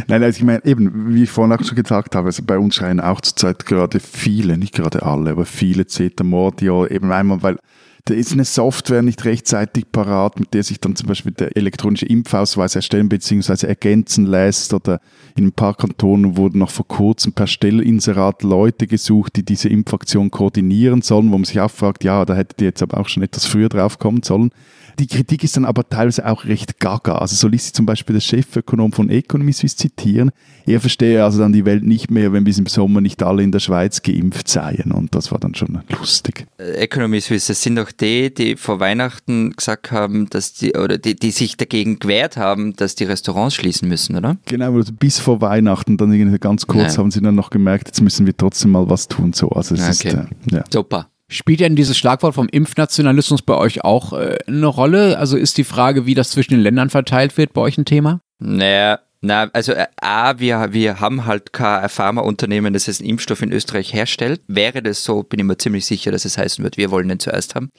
[0.07, 2.73] Nein, also ich meine, eben, wie ich vorhin auch schon gesagt habe, also bei uns
[2.73, 7.59] schreien auch zurzeit gerade viele, nicht gerade alle, aber viele Zetamordia, eben einmal, weil
[8.07, 12.05] da ist eine Software nicht rechtzeitig parat, mit der sich dann zum Beispiel der elektronische
[12.05, 13.67] Impfausweis erstellen bzw.
[13.67, 14.73] ergänzen lässt.
[14.73, 15.01] Oder
[15.35, 20.31] in ein paar Kantonen wurden noch vor kurzem per Stellinserat Leute gesucht, die diese Impfaktion
[20.31, 23.23] koordinieren sollen, wo man sich auch fragt, ja, da hättet ihr jetzt aber auch schon
[23.23, 24.51] etwas früher drauf kommen sollen.
[24.99, 27.19] Die Kritik ist dann aber teilweise auch recht gaga.
[27.19, 30.31] Also so ließ sich zum Beispiel der Chefökonom von Economy Suisse zitieren.
[30.65, 33.51] Er verstehe also dann die Welt nicht mehr, wenn bis im Sommer nicht alle in
[33.51, 34.91] der Schweiz geimpft seien.
[34.91, 36.47] Und das war dann schon lustig.
[36.57, 41.15] Äh, Economy Suisse sind doch die, die vor Weihnachten gesagt haben, dass die, oder die,
[41.15, 44.37] die sich dagegen gewehrt haben, dass die Restaurants schließen müssen, oder?
[44.45, 46.97] Genau, also bis vor Weihnachten, dann ganz kurz ja.
[46.99, 49.33] haben sie dann noch gemerkt, jetzt müssen wir trotzdem mal was tun.
[49.33, 49.49] So.
[49.49, 50.09] Also es okay.
[50.09, 50.63] ist, äh, ja.
[50.71, 51.09] Super.
[51.29, 55.17] Spielt denn dieses Schlagwort vom Impfnationalismus bei euch auch äh, eine Rolle?
[55.17, 58.21] Also ist die Frage, wie das zwischen den Ländern verteilt wird, bei euch ein Thema?
[58.39, 63.51] Naja, na, also äh, A, wir, wir haben halt kein Pharmaunternehmen, das einen Impfstoff in
[63.51, 64.41] Österreich herstellt.
[64.47, 67.19] Wäre das so, bin ich mir ziemlich sicher, dass es heißen wird, wir wollen den
[67.19, 67.71] zuerst haben.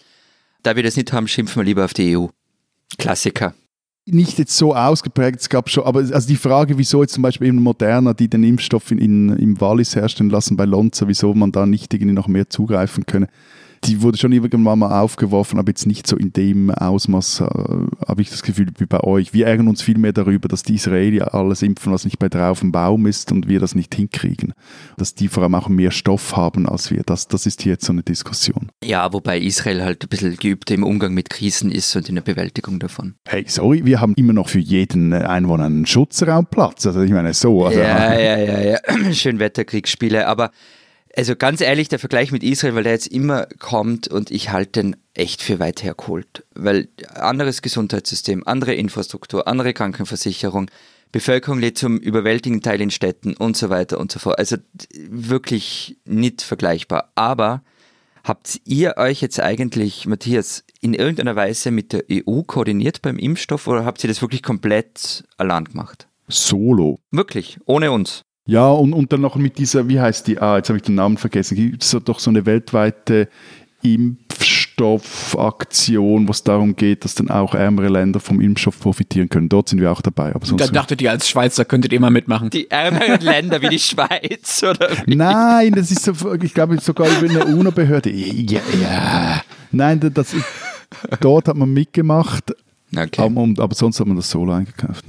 [0.62, 2.26] Da wir das nicht haben, schimpfen wir lieber auf die EU.
[2.98, 3.54] Klassiker
[4.12, 7.49] nicht jetzt so ausgeprägt, es gab schon, aber also die Frage, wieso jetzt zum Beispiel
[7.49, 11.53] eben Moderna, die den Impfstoff in, in, im Wallis herstellen lassen bei Lonza, wieso man
[11.53, 13.29] da nicht irgendwie noch mehr zugreifen könne,
[13.85, 17.45] die wurde schon irgendwann mal aufgeworfen, aber jetzt nicht so in dem Ausmaß, äh,
[18.07, 19.33] habe ich das Gefühl, wie bei euch.
[19.33, 22.49] Wir ärgern uns viel mehr darüber, dass die Israelis alles impfen, was nicht bei drei
[22.49, 24.53] auf dem Baum ist und wir das nicht hinkriegen.
[24.97, 27.03] Dass die vor allem auch mehr Stoff haben als wir.
[27.05, 28.71] Das, das ist hier jetzt so eine Diskussion.
[28.83, 32.23] Ja, wobei Israel halt ein bisschen geübt im Umgang mit Krisen ist und in der
[32.23, 33.14] Bewältigung davon.
[33.27, 36.87] Hey, sorry, wir haben immer noch für jeden Einwohner einen Schutzraumplatz.
[36.87, 37.67] Also ich meine, so.
[37.67, 38.79] Also, ja, ja, ja, ja.
[39.12, 40.51] Schönwetterkriegsspiele, aber
[41.16, 44.83] also ganz ehrlich, der Vergleich mit Israel, weil der jetzt immer kommt und ich halte
[44.83, 46.44] den echt für weit hergeholt.
[46.55, 50.71] Weil anderes Gesundheitssystem, andere Infrastruktur, andere Krankenversicherung,
[51.11, 54.38] Bevölkerung lebt zum überwältigenden Teil in Städten und so weiter und so fort.
[54.38, 54.57] Also
[54.92, 57.12] wirklich nicht vergleichbar.
[57.14, 57.62] Aber
[58.25, 63.66] habt ihr euch jetzt eigentlich, Matthias, in irgendeiner Weise mit der EU koordiniert beim Impfstoff
[63.66, 66.09] oder habt ihr das wirklich komplett allein gemacht?
[66.29, 67.01] Solo.
[67.11, 68.23] Wirklich, ohne uns.
[68.48, 70.94] Ja, und, und dann noch mit dieser, wie heißt die, ah, jetzt habe ich den
[70.94, 73.28] Namen vergessen, gibt es doch so eine weltweite
[73.82, 79.50] Impfstoffaktion, wo es darum geht, dass dann auch ärmere Länder vom Impfstoff profitieren können.
[79.50, 80.34] Dort sind wir auch dabei.
[80.34, 82.48] Aber sonst da dachtet ihr als Schweizer könntet ihr mal mitmachen.
[82.48, 84.92] Die ärmeren Länder wie die Schweiz, oder?
[85.04, 85.14] Wie?
[85.14, 88.11] Nein, das ist so, ich glaube sogar über eine UNO-Behörde.
[88.11, 89.42] Ja, ja.
[89.72, 90.46] Nein, das ist,
[91.20, 92.54] dort hat man mitgemacht,
[92.96, 93.20] okay.
[93.20, 95.04] aber, aber sonst hat man das solo eingekauft.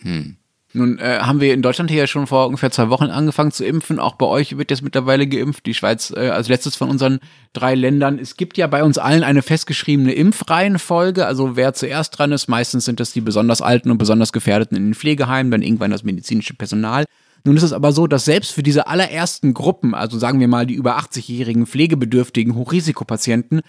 [0.00, 0.36] Hm.
[0.72, 3.64] Nun äh, haben wir in Deutschland hier ja schon vor ungefähr zwei Wochen angefangen zu
[3.64, 3.98] impfen.
[3.98, 5.66] Auch bei euch wird jetzt mittlerweile geimpft.
[5.66, 7.18] Die Schweiz äh, als letztes von unseren
[7.52, 8.20] drei Ländern.
[8.20, 11.26] Es gibt ja bei uns allen eine festgeschriebene Impfreihenfolge.
[11.26, 14.84] Also wer zuerst dran ist, meistens sind das die besonders Alten und besonders Gefährdeten in
[14.84, 17.04] den Pflegeheimen, dann irgendwann das medizinische Personal.
[17.44, 20.66] Nun ist es aber so, dass selbst für diese allerersten Gruppen, also sagen wir mal
[20.66, 23.62] die über 80-jährigen pflegebedürftigen Hochrisikopatienten,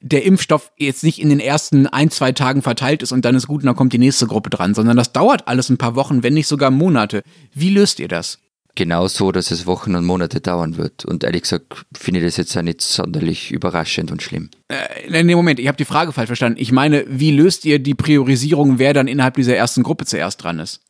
[0.00, 3.46] der Impfstoff jetzt nicht in den ersten ein, zwei Tagen verteilt ist und dann ist
[3.46, 6.22] gut und dann kommt die nächste Gruppe dran, sondern das dauert alles ein paar Wochen,
[6.22, 7.22] wenn nicht sogar Monate.
[7.54, 8.38] Wie löst ihr das?
[8.76, 11.06] Genau so, dass es Wochen und Monate dauern wird.
[11.06, 14.50] Und ehrlich gesagt finde ich das jetzt ja nicht sonderlich überraschend und schlimm.
[14.68, 16.60] Äh, nee, Moment, ich habe die Frage falsch verstanden.
[16.60, 20.58] Ich meine, wie löst ihr die Priorisierung, wer dann innerhalb dieser ersten Gruppe zuerst dran
[20.58, 20.82] ist?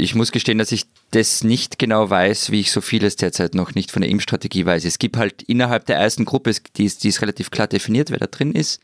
[0.00, 3.74] Ich muss gestehen, dass ich das nicht genau weiß, wie ich so vieles derzeit noch
[3.74, 4.84] nicht von der Impfstrategie weiß.
[4.84, 8.18] Es gibt halt innerhalb der ersten Gruppe, die ist, die ist relativ klar definiert, wer
[8.18, 8.80] da drin ist.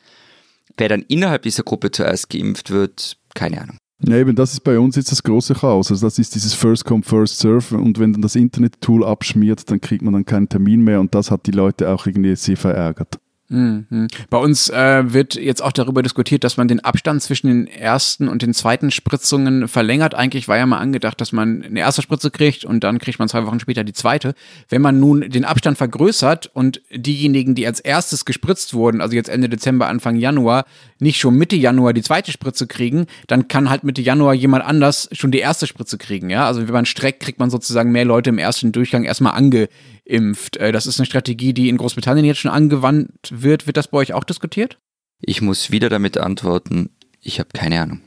[0.76, 3.76] Wer dann innerhalb dieser Gruppe zuerst geimpft wird, keine Ahnung.
[4.04, 5.92] Ja, eben, das ist bei uns jetzt das große Chaos.
[5.92, 9.80] Also das ist dieses First Come, First Serve und wenn dann das Internet-Tool abschmiert, dann
[9.80, 13.20] kriegt man dann keinen Termin mehr und das hat die Leute auch irgendwie sehr verärgert.
[13.48, 14.08] Mhm.
[14.30, 18.26] Bei uns äh, wird jetzt auch darüber diskutiert, dass man den Abstand zwischen den ersten
[18.26, 20.14] und den zweiten Spritzungen verlängert.
[20.14, 23.28] Eigentlich war ja mal angedacht, dass man eine erste Spritze kriegt und dann kriegt man
[23.28, 24.34] zwei Wochen später die zweite.
[24.70, 29.28] Wenn man nun den Abstand vergrößert und diejenigen, die als erstes gespritzt wurden, also jetzt
[29.28, 30.64] Ende Dezember, Anfang Januar,
[30.98, 35.08] nicht schon Mitte Januar die zweite Spritze kriegen, dann kann halt Mitte Januar jemand anders
[35.12, 36.30] schon die erste Spritze kriegen.
[36.30, 39.68] Ja, also wenn man streckt, kriegt man sozusagen mehr Leute im ersten Durchgang erstmal ange
[40.04, 40.56] impft.
[40.56, 43.66] Äh, das ist eine Strategie, die in Großbritannien jetzt schon angewandt wird.
[43.66, 44.78] Wird das bei euch auch diskutiert?
[45.20, 46.90] Ich muss wieder damit antworten,
[47.20, 48.00] ich habe keine Ahnung.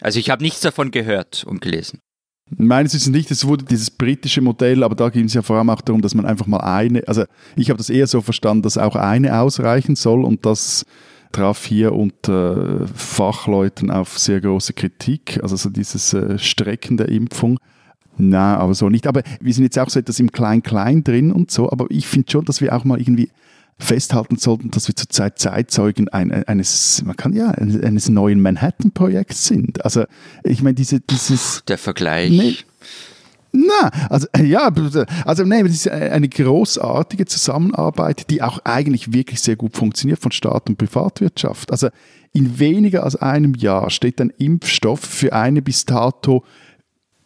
[0.00, 2.00] Also ich habe nichts davon gehört und gelesen.
[2.50, 5.70] Meines ist nicht, es wurde dieses britische Modell, aber da ging es ja vor allem
[5.70, 7.24] auch darum, dass man einfach mal eine, also
[7.56, 10.84] ich habe das eher so verstanden, dass auch eine ausreichen soll und das
[11.32, 17.58] traf hier unter Fachleuten auf sehr große Kritik, also so dieses äh, Strecken der Impfung.
[18.16, 19.06] Na, aber so nicht.
[19.06, 21.70] Aber wir sind jetzt auch so etwas im Klein-Klein drin und so.
[21.70, 23.30] Aber ich finde schon, dass wir auch mal irgendwie
[23.78, 29.84] festhalten sollten, dass wir zurzeit Zeitzeugen eines, man kann ja, eines neuen Manhattan-Projekts sind.
[29.84, 30.04] Also,
[30.44, 31.62] ich meine, diese, dieses.
[31.66, 32.30] Der Vergleich.
[32.30, 32.56] Nee,
[33.52, 34.72] Na, also ja,
[35.24, 40.32] also nee, das ist eine großartige Zusammenarbeit, die auch eigentlich wirklich sehr gut funktioniert von
[40.32, 41.70] Staat und Privatwirtschaft.
[41.70, 41.88] Also
[42.32, 46.44] in weniger als einem Jahr steht ein Impfstoff für eine bis dato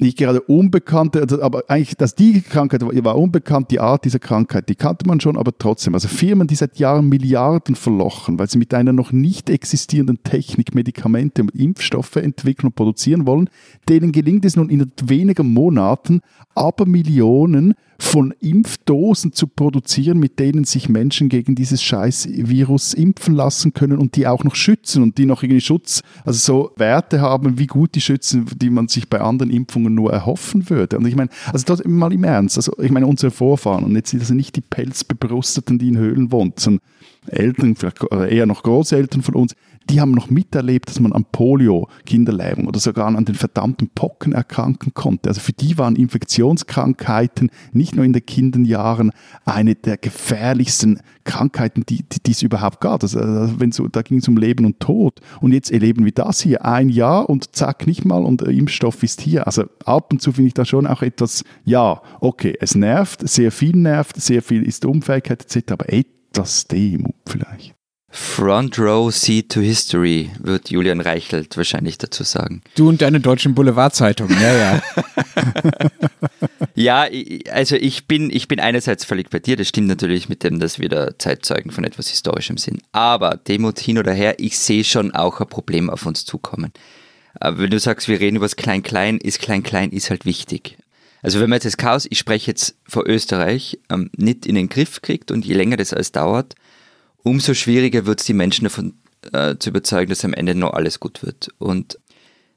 [0.01, 4.69] nicht gerade unbekannte, also, aber eigentlich, dass die Krankheit war unbekannt, die Art dieser Krankheit,
[4.69, 5.95] die kannte man schon, aber trotzdem.
[5.95, 10.75] Also Firmen, die seit Jahren Milliarden verlochen, weil sie mit einer noch nicht existierenden Technik
[10.75, 13.51] Medikamente und Impfstoffe entwickeln und produzieren wollen,
[13.89, 16.21] denen gelingt es nun in wenigen Monaten,
[16.55, 23.35] aber Millionen von Impfdosen zu produzieren, mit denen sich Menschen gegen dieses scheiß Virus impfen
[23.35, 27.21] lassen können und die auch noch schützen und die noch irgendwie Schutz, also so Werte
[27.21, 30.97] haben, wie gut die schützen, die man sich bei anderen Impfungen nur erhoffen würde.
[30.99, 34.11] Und ich meine, also das mal im Ernst, also ich meine, unsere Vorfahren und jetzt
[34.11, 36.83] sind das nicht die Pelzbebrusteten, die in Höhlen wohnen, sondern
[37.27, 39.55] Eltern, vielleicht eher noch Großeltern von uns,
[39.91, 44.33] die haben noch miterlebt, dass man an Polio Kinderlähmung oder sogar an den verdammten Pocken
[44.33, 45.29] erkranken konnte.
[45.29, 49.13] Also für die waren Infektionskrankheiten nicht nur in den Kinderjahren
[49.45, 53.03] eine der gefährlichsten Krankheiten, die, die, die es überhaupt gab.
[53.03, 55.21] Also, wenn so, da ging es um Leben und Tod.
[55.41, 59.03] Und jetzt erleben wir das hier, ein Jahr und zack, nicht mal und der Impfstoff
[59.03, 59.47] ist hier.
[59.47, 63.53] Also ab und zu finde ich da schon auch etwas, ja, okay, es nervt, sehr
[63.53, 67.78] viel nervt, sehr viel ist Unfähigkeit etc., aber etwas Demut vielleicht.
[68.19, 72.63] Front Row Seat to History, wird Julian Reichelt wahrscheinlich dazu sagen.
[72.75, 74.83] Du und deine deutschen Boulevardzeitungen, ja, ja.
[77.07, 77.07] ja,
[77.53, 80.81] also ich bin, ich bin einerseits völlig bei dir, das stimmt natürlich mit dem, dass
[80.81, 82.83] wir da Zeitzeugen von etwas Historischem sind.
[82.91, 86.73] Aber Demut hin oder her, ich sehe schon auch ein Problem auf uns zukommen.
[87.35, 90.77] Aber wenn du sagst, wir reden über das Klein-Klein, ist Klein-Klein ist halt wichtig.
[91.23, 94.69] Also wenn man jetzt das Chaos, ich spreche jetzt vor Österreich, ähm, nicht in den
[94.69, 96.57] Griff kriegt und je länger das alles dauert,
[97.23, 98.95] umso schwieriger wird es die Menschen davon
[99.33, 101.49] äh, zu überzeugen, dass am Ende noch alles gut wird.
[101.59, 101.99] Und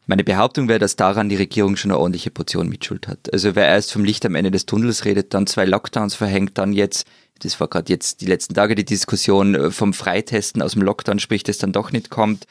[0.07, 3.31] meine Behauptung wäre, dass daran die Regierung schon eine ordentliche Portion Mitschuld hat.
[3.31, 6.73] Also wer erst vom Licht am Ende des Tunnels redet, dann zwei Lockdowns verhängt, dann
[6.73, 7.05] jetzt,
[7.39, 11.19] das war gerade jetzt die letzten Tage die Diskussion äh, vom Freitesten aus dem Lockdown
[11.19, 12.45] spricht, das dann doch nicht kommt,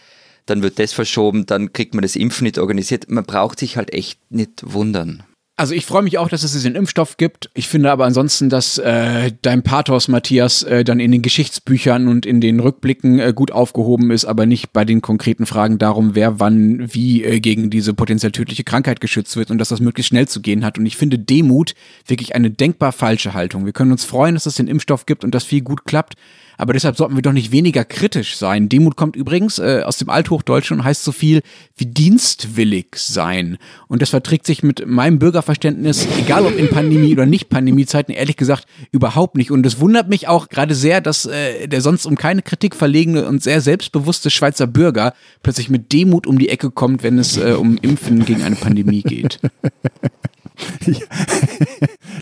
[0.46, 3.10] dann wird das verschoben, dann kriegt man das Impfen nicht organisiert.
[3.10, 5.24] Man braucht sich halt echt nicht wundern.
[5.60, 7.50] Also ich freue mich auch, dass es diesen Impfstoff gibt.
[7.52, 12.24] Ich finde aber ansonsten, dass äh, dein Pathos, Matthias, äh, dann in den Geschichtsbüchern und
[12.24, 16.40] in den Rückblicken äh, gut aufgehoben ist, aber nicht bei den konkreten Fragen darum, wer
[16.40, 20.26] wann wie äh, gegen diese potenziell tödliche Krankheit geschützt wird und dass das möglichst schnell
[20.26, 20.78] zu gehen hat.
[20.78, 21.74] Und ich finde Demut
[22.06, 23.66] wirklich eine denkbar falsche Haltung.
[23.66, 26.14] Wir können uns freuen, dass es den Impfstoff gibt und dass viel gut klappt.
[26.60, 28.68] Aber deshalb sollten wir doch nicht weniger kritisch sein.
[28.68, 31.40] Demut kommt übrigens äh, aus dem Althochdeutschen und heißt so viel
[31.78, 33.56] wie dienstwillig sein.
[33.88, 38.36] Und das verträgt sich mit meinem Bürgerverständnis, egal ob in Pandemie oder nicht Pandemiezeiten, ehrlich
[38.36, 39.50] gesagt überhaupt nicht.
[39.50, 43.26] Und es wundert mich auch gerade sehr, dass äh, der sonst um keine Kritik verlegene
[43.26, 47.52] und sehr selbstbewusste Schweizer Bürger plötzlich mit Demut um die Ecke kommt, wenn es äh,
[47.52, 49.40] um Impfen gegen eine Pandemie geht.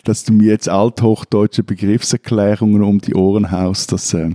[0.09, 4.31] dass du mir jetzt althochdeutsche Begriffserklärungen um die Ohren haust, das, äh,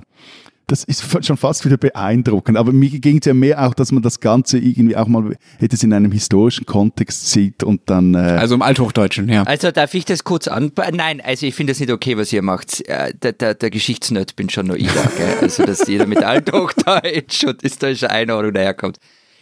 [0.67, 2.57] das ist schon fast wieder beeindruckend.
[2.57, 5.75] Aber mir ging es ja mehr auch, dass man das Ganze irgendwie auch mal hätte
[5.75, 8.13] es in einem historischen Kontext sieht und dann.
[8.13, 9.43] Äh also im Althochdeutschen, ja.
[9.43, 10.71] Also darf ich das kurz an?
[10.93, 12.87] Nein, also ich finde das nicht okay, was ihr macht.
[12.87, 15.37] Äh, der, der, der Geschichtsnerd bin schon nur ich, gell?
[15.41, 18.99] Also dass jeder mit Althochdeutsch und historischer Einordnung daherkommt.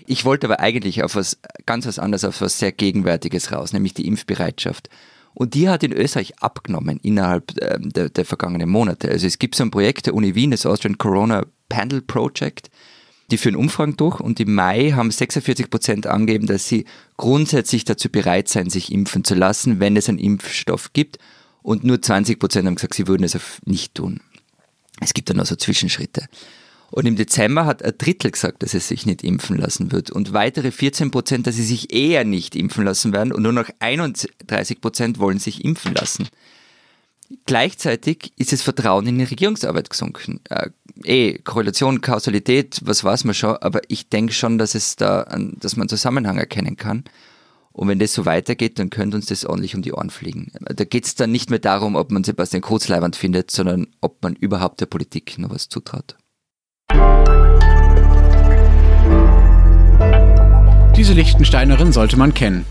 [0.08, 3.94] Ich wollte aber eigentlich auf was ganz was anderes, auf was sehr Gegenwärtiges raus, nämlich
[3.94, 4.90] die Impfbereitschaft.
[5.34, 9.10] Und die hat in Österreich abgenommen innerhalb äh, der, der, vergangenen Monate.
[9.10, 12.70] Also es gibt so ein Projekt der Uni Wien, das Austrian Corona Panel Project.
[13.32, 18.10] Die führen Umfragen durch und im Mai haben 46 Prozent angegeben, dass sie grundsätzlich dazu
[18.10, 21.18] bereit seien, sich impfen zu lassen, wenn es einen Impfstoff gibt.
[21.64, 24.20] Und nur 20 Prozent haben gesagt, sie würden es nicht tun.
[25.00, 26.28] Es gibt dann also Zwischenschritte.
[26.92, 30.12] Und im Dezember hat ein Drittel gesagt, dass es sich nicht impfen lassen wird.
[30.12, 33.32] Und weitere 14 Prozent, dass sie sich eher nicht impfen lassen werden.
[33.32, 36.28] Und nur noch 31 Prozent wollen sich impfen lassen.
[37.46, 40.42] Gleichzeitig ist das Vertrauen in die Regierungsarbeit gesunken.
[40.50, 40.70] Äh,
[41.06, 45.26] eh, Korrelation, Kausalität, was weiß man schon, aber ich denke schon, dass es da,
[45.60, 47.06] dass man Zusammenhang erkennen kann.
[47.72, 50.52] Und wenn das so weitergeht, dann könnte uns das ordentlich um die Ohren fliegen.
[50.60, 54.36] Da geht es dann nicht mehr darum, ob man Sebastian Kurz findet, sondern ob man
[54.36, 56.18] überhaupt der Politik noch was zutraut.
[60.96, 62.66] Diese Lichtensteinerin sollte man kennen.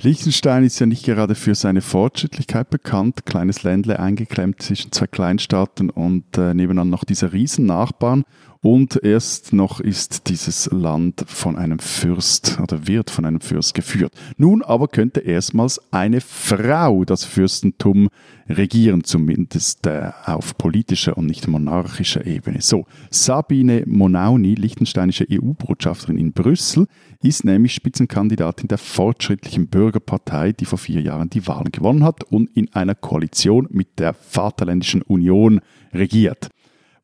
[0.00, 3.24] Liechtenstein ist ja nicht gerade für seine Fortschrittlichkeit bekannt.
[3.24, 8.24] Kleines Ländle eingeklemmt zwischen zwei Kleinstaaten und äh, nebenan noch dieser Riesennachbarn.
[8.64, 14.14] Und erst noch ist dieses Land von einem Fürst oder wird von einem Fürst geführt.
[14.36, 18.08] Nun aber könnte erstmals eine Frau das Fürstentum
[18.48, 22.60] regieren, zumindest äh, auf politischer und nicht monarchischer Ebene.
[22.60, 26.86] So, Sabine Monauni, liechtensteinische EU-Botschafterin in Brüssel,
[27.20, 32.48] ist nämlich Spitzenkandidatin der Fortschrittlichen Bürgerpartei, die vor vier Jahren die Wahlen gewonnen hat und
[32.56, 35.60] in einer Koalition mit der Vaterländischen Union
[35.92, 36.48] regiert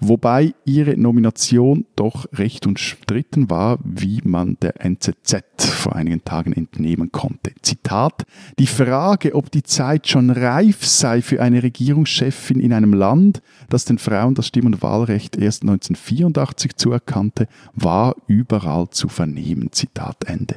[0.01, 7.13] wobei ihre Nomination doch recht umstritten war, wie man der NZZ vor einigen Tagen entnehmen
[7.13, 7.53] konnte.
[7.63, 8.25] Zitat,
[8.59, 13.85] die Frage, ob die Zeit schon reif sei für eine Regierungschefin in einem Land, das
[13.85, 19.73] den Frauen das Stimm- und Wahlrecht erst 1984 zuerkannte, war überall zu vernehmen.
[19.73, 20.57] Zitat Ende.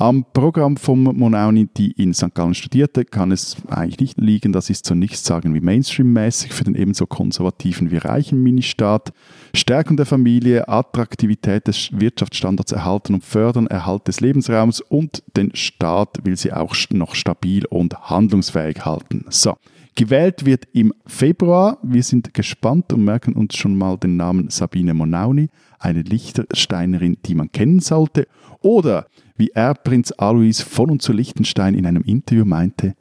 [0.00, 2.34] Am Programm vom Monauni, die in St.
[2.34, 4.50] Gallen studierte, kann es eigentlich nicht liegen.
[4.50, 9.12] Das ist so nichts sagen wie Mainstream-mäßig für den ebenso konservativen wie reichen Ministaat.
[9.52, 16.24] Stärkung der Familie, Attraktivität des Wirtschaftsstandards erhalten und fördern, Erhalt des Lebensraums und den Staat
[16.24, 19.26] will sie auch noch stabil und handlungsfähig halten.
[19.28, 19.56] So.
[19.96, 21.76] Gewählt wird im Februar.
[21.82, 27.34] Wir sind gespannt und merken uns schon mal den Namen Sabine Monauni, eine Lichtersteinerin, die
[27.34, 28.28] man kennen sollte.
[28.62, 29.06] Oder
[29.40, 32.94] wie Erbprinz Alois von und zu Liechtenstein in einem Interview meinte,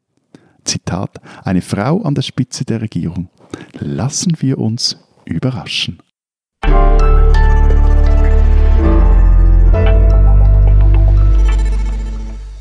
[0.64, 3.30] Zitat, eine Frau an der Spitze der Regierung.
[3.74, 6.00] Lassen wir uns überraschen.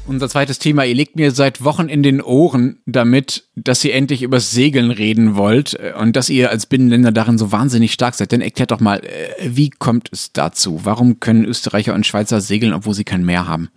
[0.08, 4.22] Unser zweites Thema, ihr legt mir seit Wochen in den Ohren damit, dass ihr endlich
[4.22, 8.32] übers Segeln reden wollt äh, und dass ihr als Binnenländer darin so wahnsinnig stark seid.
[8.32, 10.80] Denn erklärt doch mal, äh, wie kommt es dazu?
[10.84, 13.68] Warum können Österreicher und Schweizer segeln, obwohl sie kein Meer haben?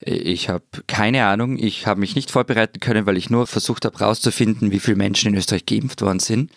[0.00, 1.58] Ich habe keine Ahnung.
[1.58, 5.32] Ich habe mich nicht vorbereiten können, weil ich nur versucht habe herauszufinden, wie viele Menschen
[5.32, 6.50] in Österreich geimpft worden sind.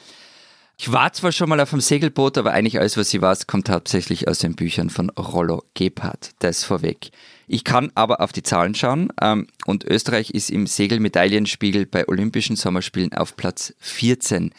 [0.80, 3.68] Ich war zwar schon mal auf einem Segelboot, aber eigentlich alles, was ich weiß, kommt
[3.70, 6.32] hauptsächlich aus den Büchern von Rollo Gebhardt.
[6.38, 7.10] Das vorweg.
[7.48, 12.56] Ich kann aber auf die Zahlen schauen ähm, und Österreich ist im Segelmedaillenspiegel bei Olympischen
[12.56, 14.52] Sommerspielen auf Platz 14.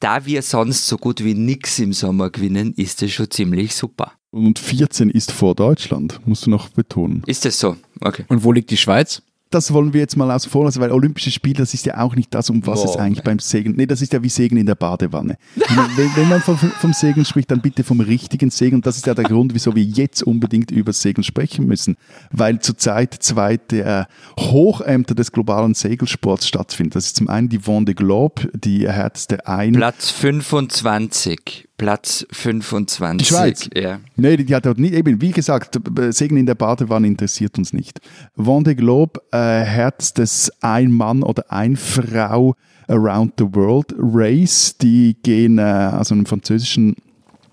[0.00, 4.12] Da wir sonst so gut wie nichts im Sommer gewinnen, ist das schon ziemlich super.
[4.30, 7.22] Und 14 ist vor Deutschland, musst du noch betonen.
[7.24, 7.76] Ist das so?
[8.00, 8.26] Okay.
[8.28, 9.22] Und wo liegt die Schweiz?
[9.54, 12.16] Das wollen wir jetzt mal außen vor lassen, weil Olympische Spiele, das ist ja auch
[12.16, 12.90] nicht das, um was Boah.
[12.90, 15.36] es eigentlich beim Segeln, nee, das ist ja wie Segeln in der Badewanne.
[15.96, 18.76] wenn, wenn, man vom, vom Segeln spricht, dann bitte vom richtigen Segeln.
[18.76, 21.96] Und das ist ja der Grund, wieso wir jetzt unbedingt über Segeln sprechen müssen,
[22.32, 26.90] weil zurzeit zwei der Hochämter des globalen Segelsports stattfinden.
[26.94, 29.72] Das ist zum einen die Vendée Globe, die härteste ein...
[29.72, 31.68] Platz 25.
[31.76, 33.26] Platz 25.
[33.26, 33.68] Die Schweiz?
[33.74, 34.00] Ja.
[34.16, 35.78] Nee, die, die hat dort nicht, eben, wie gesagt,
[36.10, 38.00] Segen in der Badewanne interessiert uns nicht.
[38.36, 42.54] Vendée Globe, äh, härtstes Ein-Mann- oder Ein-Frau
[42.86, 44.76] Around the World Race.
[44.78, 46.94] Die gehen, äh, also im französischen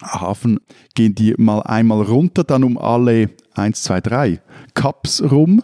[0.04, 0.60] Hafen,
[0.96, 4.42] gehen die mal einmal runter, dann um alle 1, 2, 3
[4.74, 5.64] Cups rum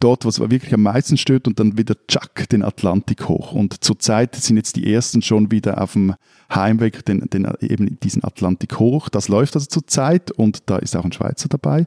[0.00, 3.52] dort, was wirklich am meisten stört, und dann wieder tschack den Atlantik hoch.
[3.52, 6.14] Und zurzeit sind jetzt die ersten schon wieder auf dem
[6.54, 9.08] Heimweg, den, den, eben diesen Atlantik hoch.
[9.08, 11.86] Das läuft also zurzeit und da ist auch ein Schweizer dabei.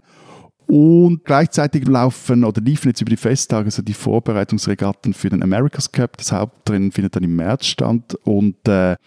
[0.67, 5.91] Und gleichzeitig laufen oder liefen jetzt über die Festtage also die Vorbereitungsregatten für den America's
[5.91, 6.17] Cup.
[6.17, 8.97] Das Hauptrennen findet dann im März statt und äh,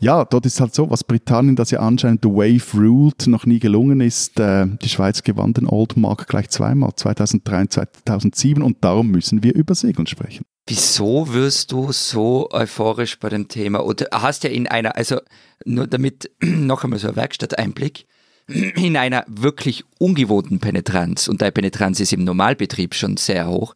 [0.00, 3.58] ja, dort ist halt so, was Britannien, das ja anscheinend The Wave Ruled noch nie
[3.58, 4.40] gelungen ist.
[4.40, 9.42] Äh, die Schweiz gewann den Old Mark gleich zweimal, 2003 und 2007 und darum müssen
[9.42, 10.46] wir über Segeln sprechen.
[10.66, 13.84] Wieso wirst du so euphorisch bei dem Thema?
[13.84, 15.20] Oder hast ja in einer, also
[15.66, 18.06] nur damit noch einmal so ein Werkstatteinblick,
[18.46, 23.74] in einer wirklich ungewohnten Penetranz, und deine Penetranz ist im Normalbetrieb schon sehr hoch,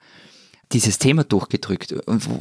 [0.72, 1.94] dieses Thema durchgedrückt.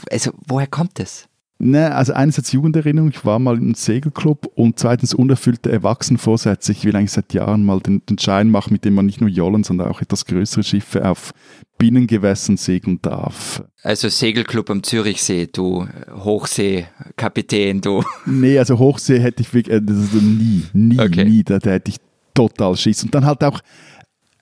[0.10, 1.28] Also woher kommt es?
[1.64, 6.74] Ne, also einerseits Jugenderinnerung, ich war mal im Segelclub und zweitens unerfüllte Erwachsenenvorsätze.
[6.74, 9.30] Ich will eigentlich seit Jahren mal den, den Schein machen, mit dem man nicht nur
[9.30, 11.34] Jollen, sondern auch etwas größere Schiffe auf
[11.78, 13.64] Binnengewässern segeln darf.
[13.82, 18.04] Also Segelclub am Zürichsee, du Hochseekapitän, du.
[18.26, 21.24] Nee, also Hochsee hätte ich wirklich, also nie, nie, okay.
[21.24, 21.98] nie, da, da hätte ich
[22.34, 23.04] total Schiss.
[23.04, 23.62] Und dann halt auch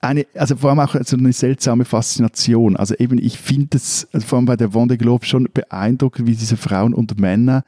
[0.02, 2.76] eine, also vor allem auch so eine seltsame Faszination.
[2.76, 6.34] Also eben, ich finde es also vor allem bei der Vendée Globe schon beeindruckend, wie
[6.34, 7.64] diese Frauen und Männer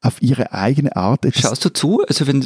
[0.00, 1.26] auf ihre eigene Art.
[1.34, 2.02] Schaust du zu?
[2.08, 2.44] Also wenn,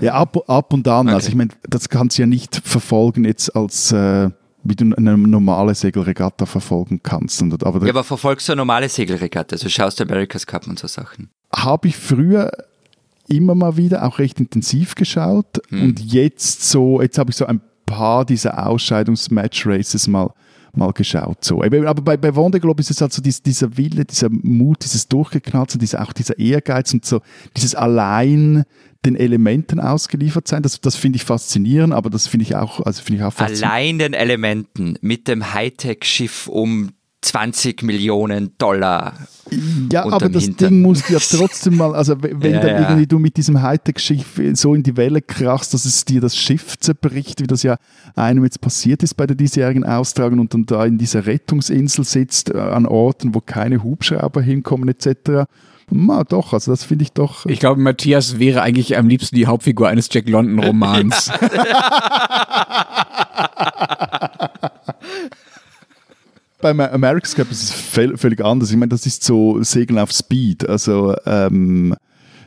[0.00, 1.06] ja, ab, ab und an.
[1.06, 1.14] Also okay.
[1.14, 4.30] Also ich meine, das kannst du ja nicht verfolgen jetzt als äh,
[4.64, 7.42] wie du eine normale Segelregatta verfolgen kannst.
[7.42, 9.54] Aber ja, aber verfolgst du eine normale Segelregatta?
[9.54, 11.28] Also schaust du America's Cup und so Sachen?
[11.54, 12.50] Habe ich früher
[13.28, 15.82] immer mal wieder auch recht intensiv geschaut hm.
[15.82, 20.32] und jetzt so, jetzt habe ich so ein paar dieser Ausscheidungs-Match-Races mal,
[20.72, 21.44] mal geschaut.
[21.44, 21.62] So.
[21.62, 25.78] Aber bei, bei Globe ist es halt so dieser, dieser Wille, dieser Mut, dieses Durchgeknalzen,
[25.80, 27.20] dieser, auch dieser Ehrgeiz und so
[27.56, 28.64] dieses allein
[29.04, 30.62] den Elementen ausgeliefert sein.
[30.62, 33.72] Das, das finde ich faszinierend, aber das finde ich auch, also finde ich auch faszinierend.
[33.72, 36.90] Allein den Elementen mit dem Hightech-Schiff um
[37.24, 39.14] 20 Millionen Dollar.
[39.90, 40.70] Ja, aber das Hintern.
[40.70, 42.80] Ding muss ja trotzdem mal, also wenn ja, dann ja.
[42.80, 46.78] irgendwie du mit diesem Hightech-Schiff so in die Welle krachst, dass es dir das Schiff
[46.78, 47.76] zerbricht, wie das ja
[48.14, 52.54] einem jetzt passiert ist bei der diesjährigen Austragung und dann da in dieser Rettungsinsel sitzt,
[52.54, 55.46] äh, an Orten, wo keine Hubschrauber hinkommen etc.
[55.90, 57.46] Ma, doch, also das finde ich doch.
[57.46, 61.30] Ich glaube, Matthias wäre eigentlich am liebsten die Hauptfigur eines Jack London-Romans.
[66.64, 68.70] beim America's Cup ist es völlig anders.
[68.70, 70.66] Ich meine, das ist so Segeln auf Speed.
[70.66, 71.94] Also, ähm,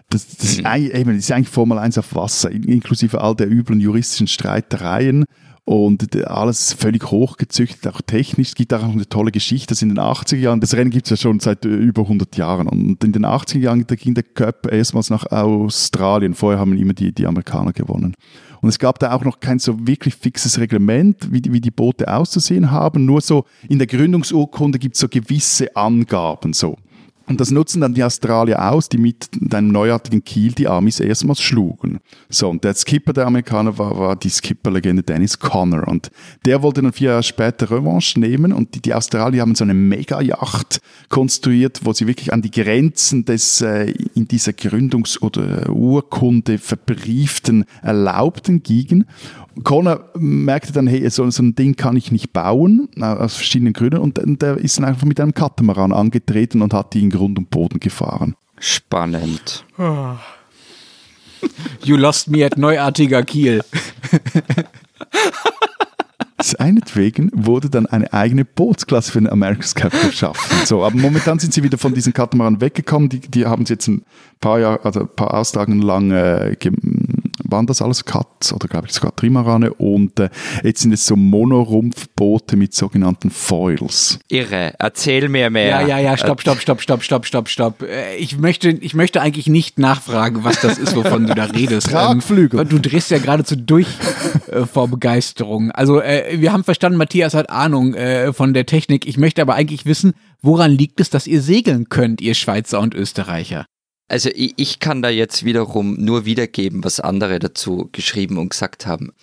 [0.09, 0.65] das, das, ist mhm.
[0.65, 5.25] eigentlich, das, ist eigentlich Formel 1 auf Wasser, inklusive all der üblen juristischen Streitereien.
[5.65, 8.47] Und alles völlig hochgezüchtet, auch technisch.
[8.49, 11.09] Es gibt auch eine tolle Geschichte, dass in den 80er Jahren, das Rennen gibt es
[11.11, 12.67] ja schon seit äh, über 100 Jahren.
[12.67, 16.33] Und in den 80er Jahren, ging der Cup erstmals nach Australien.
[16.33, 18.15] Vorher haben immer die, die Amerikaner gewonnen.
[18.61, 21.71] Und es gab da auch noch kein so wirklich fixes Reglement, wie die, wie die
[21.71, 23.05] Boote auszusehen haben.
[23.05, 26.77] Nur so in der Gründungsurkunde gibt es so gewisse Angaben so.
[27.27, 31.41] Und das nutzen dann die Australier aus, die mit einem neuartigen Kiel die Amis erstmals
[31.41, 31.99] schlugen.
[32.29, 35.87] So, und der Skipper der Amerikaner war, war die Skipperlegende Dennis Conner.
[35.89, 36.09] Und
[36.45, 38.53] der wollte dann vier Jahre später Revanche nehmen.
[38.53, 43.25] Und die, die Australier haben so eine Mega-Yacht konstruiert, wo sie wirklich an die Grenzen
[43.25, 49.05] des äh, in dieser Gründungs- oder Urkunde verbrieften Erlaubten gingen.
[49.63, 53.73] Connor merkte dann, hey, so, so ein Ding kann ich nicht bauen, äh, aus verschiedenen
[53.73, 57.09] Gründen, und, und er ist dann einfach mit einem Katamaran angetreten und hat die in
[57.09, 58.35] Grund und Boden gefahren.
[58.59, 59.65] Spannend.
[61.83, 63.61] You lost me at neuartiger Kiel.
[66.39, 70.65] Seinetwegen wurde dann eine eigene Bootsklasse für den America's Cup geschaffen.
[70.65, 73.09] So, aber momentan sind sie wieder von diesen Katamaran weggekommen.
[73.09, 74.03] Die, die haben sie jetzt ein
[74.39, 76.55] paar Jahre, also ein paar Austragen lang äh,
[77.49, 80.29] waren das alles Cuts oder glaube ich sogar Trimarane und äh,
[80.63, 84.19] jetzt sind es so Monorumpfboote mit sogenannten Foils.
[84.27, 85.81] Irre, erzähl mir mehr.
[85.81, 87.81] Ja, ja, ja, stopp, stopp, stopp, stopp, stopp, stopp, stopp.
[87.83, 91.89] Äh, ich möchte, ich möchte eigentlich nicht nachfragen, was das ist, wovon du da redest.
[91.89, 92.61] Tragflügel.
[92.61, 93.87] Ähm, du drehst ja geradezu durch
[94.51, 95.71] äh, vor Begeisterung.
[95.71, 99.07] Also äh, wir haben verstanden, Matthias hat Ahnung äh, von der Technik.
[99.07, 102.93] Ich möchte aber eigentlich wissen, woran liegt es, dass ihr segeln könnt, ihr Schweizer und
[102.93, 103.65] Österreicher?
[104.07, 108.85] Also ich, ich kann da jetzt wiederum nur wiedergeben, was andere dazu geschrieben und gesagt
[108.85, 109.13] haben.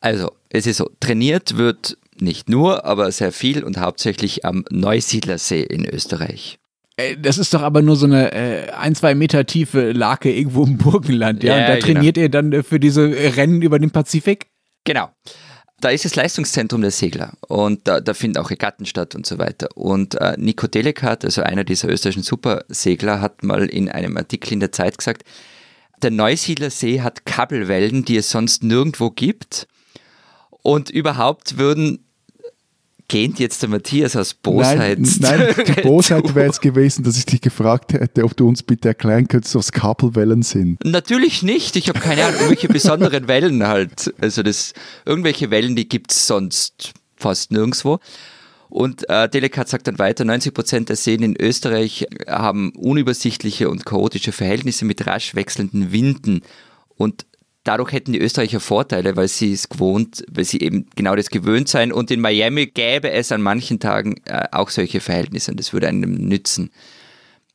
[0.00, 5.62] Also es ist so, trainiert wird nicht nur, aber sehr viel und hauptsächlich am Neusiedlersee
[5.62, 6.58] in Österreich.
[6.96, 10.64] Äh, das ist doch aber nur so eine äh, ein, zwei Meter tiefe Lake irgendwo
[10.64, 11.56] im Burgenland, ja?
[11.56, 11.86] ja und da genau.
[11.86, 13.02] trainiert ihr dann äh, für diese
[13.36, 14.46] Rennen über den Pazifik?
[14.84, 15.10] Genau
[15.82, 19.38] da ist das Leistungszentrum der Segler und da, da finden auch Regatten statt und so
[19.38, 19.68] weiter.
[19.74, 24.60] Und äh, Nico Delekat, also einer dieser österreichischen Supersegler, hat mal in einem Artikel in
[24.60, 25.24] der Zeit gesagt,
[26.00, 29.66] der Neusiedlersee hat Kabelwellen, die es sonst nirgendwo gibt.
[30.62, 32.04] Und überhaupt würden
[33.12, 34.98] gähnt jetzt der Matthias aus Bosheit.
[34.98, 38.62] Nein, nein die Bosheit wäre jetzt gewesen, dass ich dich gefragt hätte, ob du uns
[38.62, 40.82] bitte erklären könntest, was Kabelwellen sind.
[40.82, 41.76] Natürlich nicht.
[41.76, 44.14] Ich habe keine Ahnung, irgendwelche besonderen Wellen halt.
[44.18, 44.72] Also das,
[45.04, 47.98] irgendwelche Wellen, die gibt es sonst fast nirgendwo.
[48.70, 53.84] Und äh, Delekat sagt dann weiter, 90 Prozent der Seen in Österreich haben unübersichtliche und
[53.84, 56.40] chaotische Verhältnisse mit rasch wechselnden Winden.
[56.96, 57.26] Und
[57.64, 61.68] dadurch hätten die Österreicher Vorteile, weil sie es gewohnt, weil sie eben genau das gewöhnt
[61.68, 61.92] sein.
[61.92, 65.88] Und in Miami gäbe es an manchen Tagen äh, auch solche Verhältnisse und das würde
[65.88, 66.70] einem nützen.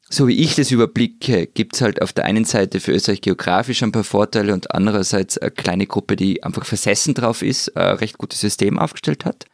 [0.09, 3.83] So wie ich das überblicke, gibt es halt auf der einen Seite für Österreich geografisch
[3.83, 8.17] ein paar Vorteile und andererseits eine kleine Gruppe, die einfach versessen drauf ist, ein recht
[8.17, 9.47] gutes System aufgestellt hat.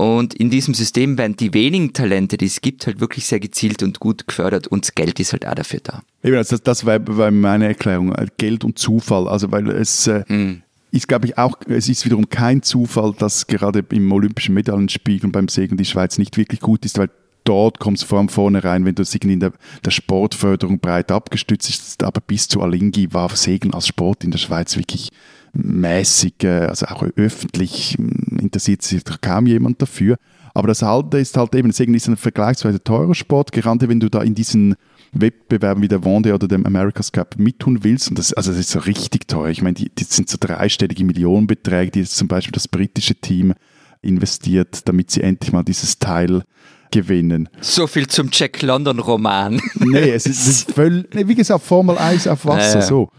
[0.00, 3.82] Und in diesem System werden die wenigen Talente, die es gibt, halt wirklich sehr gezielt
[3.82, 6.02] und gut gefördert und das Geld ist halt auch dafür da.
[6.22, 9.28] Eben, also das, das war, war meine Erklärung, äh, Geld und Zufall.
[9.28, 10.62] Also weil es äh, mm.
[10.90, 15.48] ist, glaube ich, auch, es ist wiederum kein Zufall, dass gerade im olympischen Medaillenspiegel beim
[15.48, 17.10] Segeln die Schweiz nicht wirklich gut ist, weil
[17.44, 19.52] dort kommst du vor vornherein, wenn du in der,
[19.84, 24.38] der Sportförderung breit abgestützt ist, aber bis zu Alingi war Segeln als Sport in der
[24.38, 25.10] Schweiz wirklich
[25.52, 30.16] mäßig, also auch öffentlich hm, interessiert sich kaum jemand dafür.
[30.54, 34.08] Aber das Alte ist halt eben, deswegen ist ein vergleichsweise teurer Sport, gerade wenn du
[34.08, 34.74] da in diesen
[35.12, 38.08] Wettbewerben wie der Vendée oder dem America's Cup mittun willst.
[38.08, 39.50] Und das, also das ist so richtig teuer.
[39.50, 43.54] Ich meine, die, die sind so dreistellige Millionenbeträge, die jetzt zum Beispiel das britische Team
[44.02, 46.42] investiert, damit sie endlich mal dieses Teil
[46.90, 47.48] gewinnen.
[47.60, 49.60] So viel zum Jack London Roman.
[49.74, 52.82] nee, es ist, es ist völlig, nee, wie gesagt, Formel 1 auf Wasser, äh.
[52.82, 53.10] so.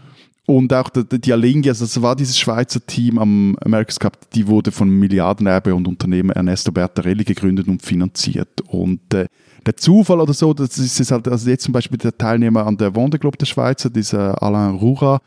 [0.46, 4.46] Und auch die, die Alingi, also das war dieses Schweizer Team am America's Cup, die
[4.48, 8.60] wurde von Milliardenerbe und Unternehmer Ernesto Bertarelli gegründet und finanziert.
[8.62, 9.26] Und äh,
[9.64, 12.90] der Zufall oder so, das ist halt, also jetzt zum Beispiel der Teilnehmer an der
[12.90, 15.20] Globe der Schweizer, dieser Alain Roura,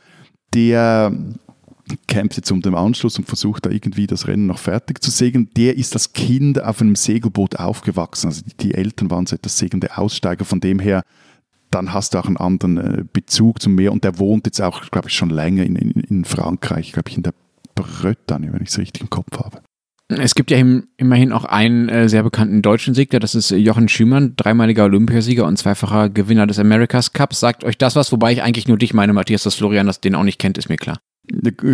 [0.53, 1.13] der
[2.07, 5.49] kämpft jetzt um den Anschluss und versucht da irgendwie das Rennen noch fertig zu segeln.
[5.55, 8.27] Der ist als Kind auf einem Segelboot aufgewachsen.
[8.27, 10.45] Also die, die Eltern waren so etwas segelnde Aussteiger.
[10.45, 11.03] Von dem her
[11.71, 13.91] dann hast du auch einen anderen äh, Bezug zum Meer.
[13.91, 17.17] Und der wohnt jetzt auch, glaube ich, schon länger in, in, in Frankreich, glaube ich,
[17.17, 17.33] in der
[17.75, 19.61] Bretagne, wenn ich es richtig im Kopf habe.
[20.07, 20.63] Es gibt ja
[20.97, 25.57] immerhin auch einen äh, sehr bekannten deutschen Segler, das ist Jochen Schümann, dreimaliger Olympiasieger und
[25.57, 27.39] zweifacher Gewinner des America's Cups.
[27.39, 30.13] Sagt euch das was, wobei ich eigentlich nur dich meine, Matthias, dass Florian das den
[30.13, 30.99] auch nicht kennt, ist mir klar.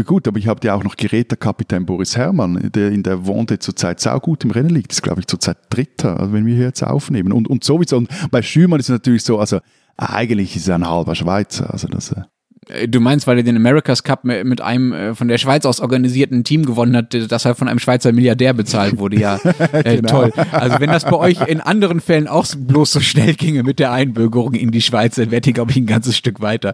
[0.05, 3.99] Gut, aber ich habe ja auch noch Geräterkapitän Boris Herrmann, der in der Wonde zurzeit
[3.99, 4.91] saugut im Rennen liegt.
[4.91, 7.33] Das ist, glaube ich, zurzeit Dritter, wenn wir hier jetzt aufnehmen.
[7.33, 9.59] Und, und sowieso, und bei Schümann ist es natürlich so, also
[9.97, 11.71] eigentlich ist er ein halber Schweizer.
[11.71, 12.23] Also das, äh,
[12.87, 16.43] Du meinst, weil er den America's Cup mit einem äh, von der Schweiz aus organisierten
[16.43, 19.19] Team gewonnen hat, das er von einem Schweizer Milliardär bezahlt wurde.
[19.19, 19.37] Ja,
[19.73, 20.09] äh, genau.
[20.09, 20.33] toll.
[20.51, 23.91] Also wenn das bei euch in anderen Fällen auch bloß so schnell ginge mit der
[23.91, 26.73] Einbürgerung in die Schweiz, dann wäre die, glaube ich, ein ganzes Stück weiter.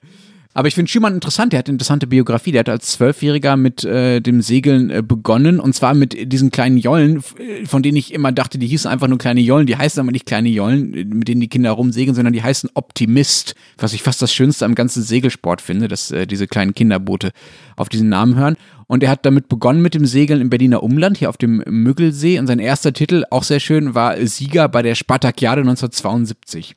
[0.58, 2.51] Aber ich finde Schümann interessant, der hat eine interessante Biografie.
[2.51, 6.78] Der hat als Zwölfjähriger mit äh, dem Segeln äh, begonnen und zwar mit diesen kleinen
[6.80, 9.68] Jollen, äh, von denen ich immer dachte, die hießen einfach nur kleine Jollen.
[9.68, 13.53] Die heißen aber nicht kleine Jollen, mit denen die Kinder rumsegeln, sondern die heißen Optimist,
[13.78, 17.34] was ich fast das Schönste am ganzen Segelsport finde, dass äh, diese kleinen Kinderboote
[17.76, 18.55] auf diesen Namen hören.
[18.88, 22.39] Und er hat damit begonnen mit dem Segeln im Berliner Umland, hier auf dem Müggelsee.
[22.39, 26.76] Und sein erster Titel, auch sehr schön, war Sieger bei der Spartakiade 1972.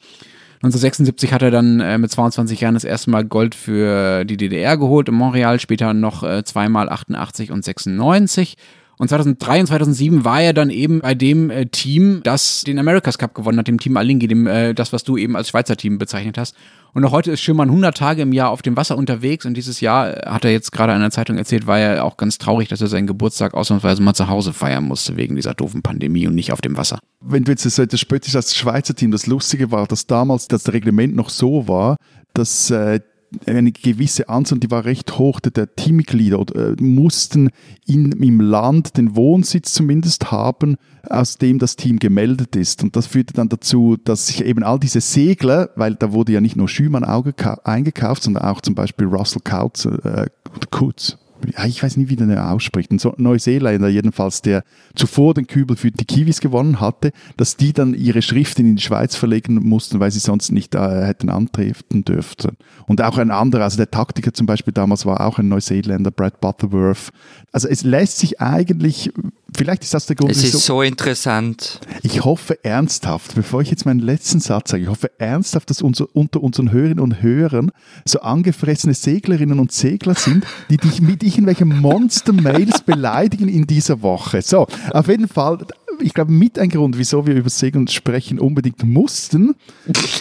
[0.63, 4.77] 1976 hat er dann äh, mit 22 Jahren das erste Mal Gold für die DDR
[4.77, 8.57] geholt in Montreal, später noch äh, zweimal 88 und 96.
[9.01, 13.17] Und 2003 und 2007 war er dann eben bei dem äh, Team, das den America's
[13.17, 15.97] Cup gewonnen hat, dem Team Alingi, dem, äh, das, was du eben als Schweizer Team
[15.97, 16.55] bezeichnet hast.
[16.93, 19.47] Und auch heute ist Schimmern 100 Tage im Jahr auf dem Wasser unterwegs.
[19.47, 22.19] Und dieses Jahr, äh, hat er jetzt gerade in einer Zeitung erzählt, war er auch
[22.19, 25.81] ganz traurig, dass er seinen Geburtstag ausnahmsweise mal zu Hause feiern musste wegen dieser doofen
[25.81, 26.99] Pandemie und nicht auf dem Wasser.
[27.23, 31.17] Wenn du jetzt etwas spöttisch als Schweizer Team, das Lustige war, dass damals das Reglement
[31.17, 31.97] noch so war,
[32.35, 33.01] dass äh,
[33.47, 37.51] eine gewisse Anzahl, die war recht hoch, der Teammitglieder äh, mussten
[37.87, 40.77] in, im Land den Wohnsitz zumindest haben,
[41.09, 42.83] aus dem das Team gemeldet ist.
[42.83, 46.41] Und das führte dann dazu, dass sich eben all diese Segler, weil da wurde ja
[46.41, 50.27] nicht nur Schümann eingekauft, sondern auch zum Beispiel Russell Coutts, äh,
[50.71, 51.19] Kutz,
[51.67, 54.65] ich weiß nicht, wie der ausspricht, ein Neuseeländer jedenfalls, der
[54.95, 58.83] zuvor den Kübel für die Kiwis gewonnen hatte, dass die dann ihre Schriften in die
[58.83, 62.57] Schweiz verlegen mussten, weil sie sonst nicht äh, hätten antreten dürften.
[62.87, 66.41] Und auch ein anderer, also der Taktiker zum Beispiel damals war auch ein Neuseeländer, Brad
[66.41, 67.11] Butterworth.
[67.53, 69.13] Also es lässt sich eigentlich
[69.57, 70.31] Vielleicht ist das der Grund.
[70.31, 71.81] Es ist so, so, interessant.
[72.03, 76.07] Ich hoffe ernsthaft, bevor ich jetzt meinen letzten Satz sage, ich hoffe ernsthaft, dass unser,
[76.15, 77.71] unter unseren Hörerinnen und Hörern
[78.05, 84.43] so angefressene Seglerinnen und Segler sind, die dich mit irgendwelchen Monster-Mails beleidigen in dieser Woche.
[84.43, 85.59] So, auf jeden Fall,
[86.01, 89.55] ich glaube, mit ein Grund, wieso wir über Segeln sprechen unbedingt mussten,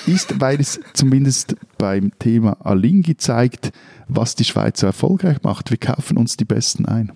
[0.05, 3.71] ist, weil es zumindest beim Thema Alingi zeigt,
[4.07, 5.69] was die Schweiz so erfolgreich macht.
[5.71, 7.11] Wir kaufen uns die Besten ein.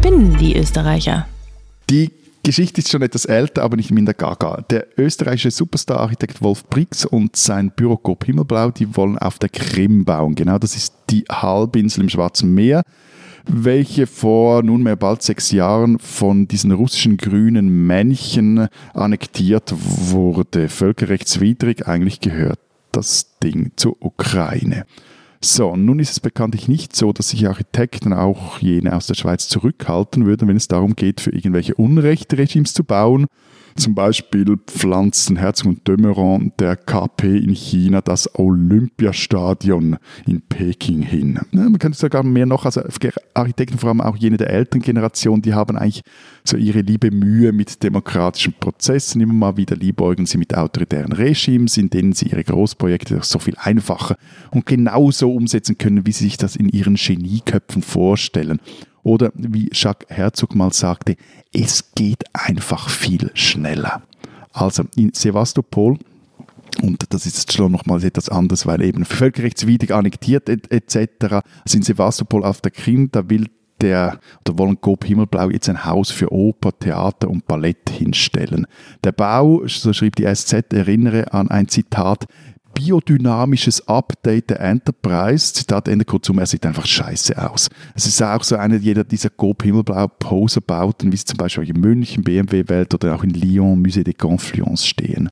[0.00, 1.26] Spinnen, die Österreicher.
[1.90, 2.10] Die
[2.42, 4.64] Geschichte ist schon etwas älter, aber nicht minder gaga.
[4.70, 10.34] Der österreichische Superstar-Architekt Wolf Brix und sein Bürokop Himmelblau, die wollen auf der Krim bauen.
[10.36, 12.82] Genau, das ist die Halbinsel im Schwarzen Meer,
[13.46, 20.70] welche vor nunmehr bald sechs Jahren von diesen russischen grünen Männchen annektiert wurde.
[20.70, 22.58] Völkerrechtswidrig eigentlich gehört
[22.92, 24.86] das Ding zur Ukraine.
[25.42, 29.48] So, nun ist es bekanntlich nicht so, dass sich Architekten, auch jene aus der Schweiz,
[29.48, 33.26] zurückhalten würden, wenn es darum geht, für irgendwelche Unrechtregimes zu bauen.
[33.76, 39.96] Zum Beispiel pflanzen Herzog und Dömeron der KP in China das Olympiastadion
[40.26, 41.38] in Peking hin.
[41.52, 42.82] Man könnte sogar mehr noch, also
[43.34, 46.02] Architekten, vor allem auch jene der Elterngeneration, die haben eigentlich
[46.44, 49.20] so ihre liebe Mühe mit demokratischen Prozessen.
[49.20, 53.54] Immer mal wieder liebäugeln sie mit autoritären Regimes, in denen sie ihre Großprojekte so viel
[53.58, 54.16] einfacher
[54.50, 58.60] und genauso umsetzen können, wie sie sich das in ihren Genieköpfen vorstellen.
[59.02, 61.16] Oder wie Jacques Herzog mal sagte,
[61.52, 64.02] es geht einfach viel schneller.
[64.52, 65.98] Also in Sevastopol
[66.82, 71.42] und das ist schon nochmals etwas anderes, weil eben völkerrechtswidrig annektiert etc.
[71.64, 73.48] Also in Sevastopol auf der Krim, da will
[73.80, 78.66] der, oder wollen Coop Himmelblau jetzt ein Haus für Oper, Theater und Ballett hinstellen.
[79.04, 82.26] Der Bau, so schrieb die SZ, erinnere an ein Zitat,
[82.80, 85.52] biodynamisches Update der Enterprise.
[85.52, 87.68] Zitat Ende kurzum, er sieht einfach scheiße aus.
[87.94, 91.80] Es ist auch so eine jeder dieser Coop Himmelblau Poserbauten, wie sie zum Beispiel in
[91.80, 95.28] München, BMW Welt oder auch in Lyon, Musée des Confluence stehen.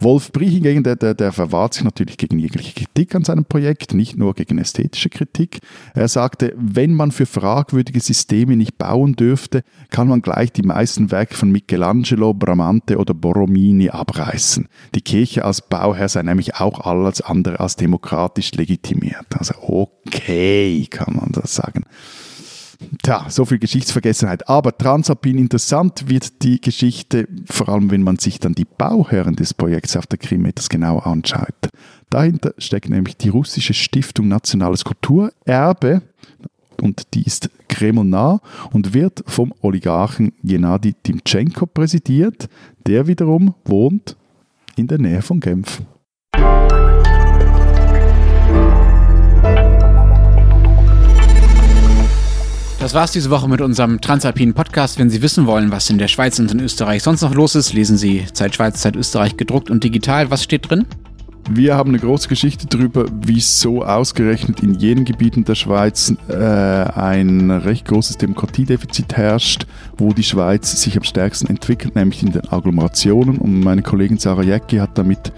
[0.00, 3.94] Wolf Brie hingegen, der, der, der verwahrt sich natürlich gegen jegliche Kritik an seinem Projekt,
[3.94, 5.58] nicht nur gegen ästhetische Kritik.
[5.94, 11.10] Er sagte, wenn man für fragwürdige Systeme nicht bauen dürfte, kann man gleich die meisten
[11.10, 14.68] Werke von Michelangelo, Bramante oder Borromini abreißen.
[14.94, 19.26] Die Kirche als Bauherr sei nämlich auch alles andere als demokratisch legitimiert.
[19.36, 21.84] Also okay, kann man das sagen.
[23.02, 24.48] Tja, so viel Geschichtsvergessenheit.
[24.48, 29.52] Aber Transalpin interessant wird die Geschichte, vor allem wenn man sich dann die Bauherren des
[29.52, 31.70] Projekts auf der Krim etwas genauer anschaut.
[32.10, 36.02] Dahinter steckt nämlich die russische Stiftung Nationales Kulturerbe
[36.80, 38.40] und die ist kremlnah
[38.72, 42.48] und wird vom Oligarchen Gennady Timchenko präsidiert.
[42.86, 44.16] Der wiederum wohnt
[44.76, 45.82] in der Nähe von Genf.
[52.88, 54.98] Das war's diese Woche mit unserem Transalpinen Podcast.
[54.98, 57.74] Wenn Sie wissen wollen, was in der Schweiz und in Österreich sonst noch los ist,
[57.74, 60.30] lesen Sie Zeit Schweiz, Zeit Österreich gedruckt und digital.
[60.30, 60.86] Was steht drin?
[61.50, 67.50] Wir haben eine große Geschichte darüber, wieso ausgerechnet in jenen Gebieten der Schweiz äh, ein
[67.50, 69.66] recht großes Demokratiedefizit herrscht,
[69.98, 73.36] wo die Schweiz sich am stärksten entwickelt, nämlich in den Agglomerationen.
[73.36, 75.30] Und meine Kollegin Sarah Jäcki hat damit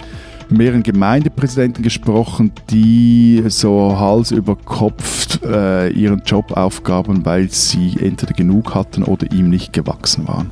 [0.51, 8.35] mehreren Gemeindepräsidenten gesprochen, die so Hals über Kopf äh, ihren Job aufgaben, weil sie entweder
[8.35, 10.51] genug hatten oder ihm nicht gewachsen waren.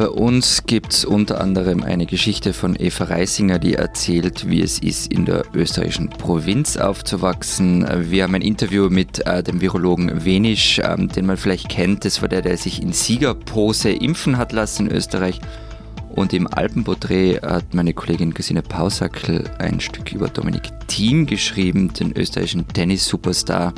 [0.00, 4.78] Bei uns gibt es unter anderem eine Geschichte von Eva Reisinger, die erzählt, wie es
[4.78, 7.86] ist, in der österreichischen Provinz aufzuwachsen.
[8.10, 12.06] Wir haben ein Interview mit äh, dem Virologen Wenisch, ähm, den man vielleicht kennt.
[12.06, 15.38] Das war der, der sich in Siegerpose impfen hat lassen in Österreich.
[16.14, 22.16] Und im Alpenporträt hat meine Kollegin Christine Pausackel ein Stück über Dominik Thiem geschrieben, den
[22.16, 23.72] österreichischen Tennis-Superstar,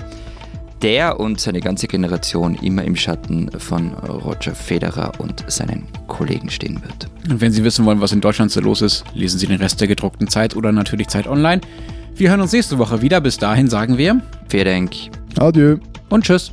[0.80, 6.83] der und seine ganze Generation immer im Schatten von Roger Federer und seinen Kollegen stehen
[6.83, 7.09] wird.
[7.30, 9.80] Und wenn Sie wissen wollen, was in Deutschland so los ist, lesen Sie den Rest
[9.80, 11.61] der gedruckten Zeit oder natürlich Zeit online.
[12.16, 13.20] Wir hören uns nächste Woche wieder.
[13.20, 14.93] Bis dahin sagen wir Vielen Dank.
[15.39, 15.76] Adieu.
[16.09, 16.53] Und tschüss.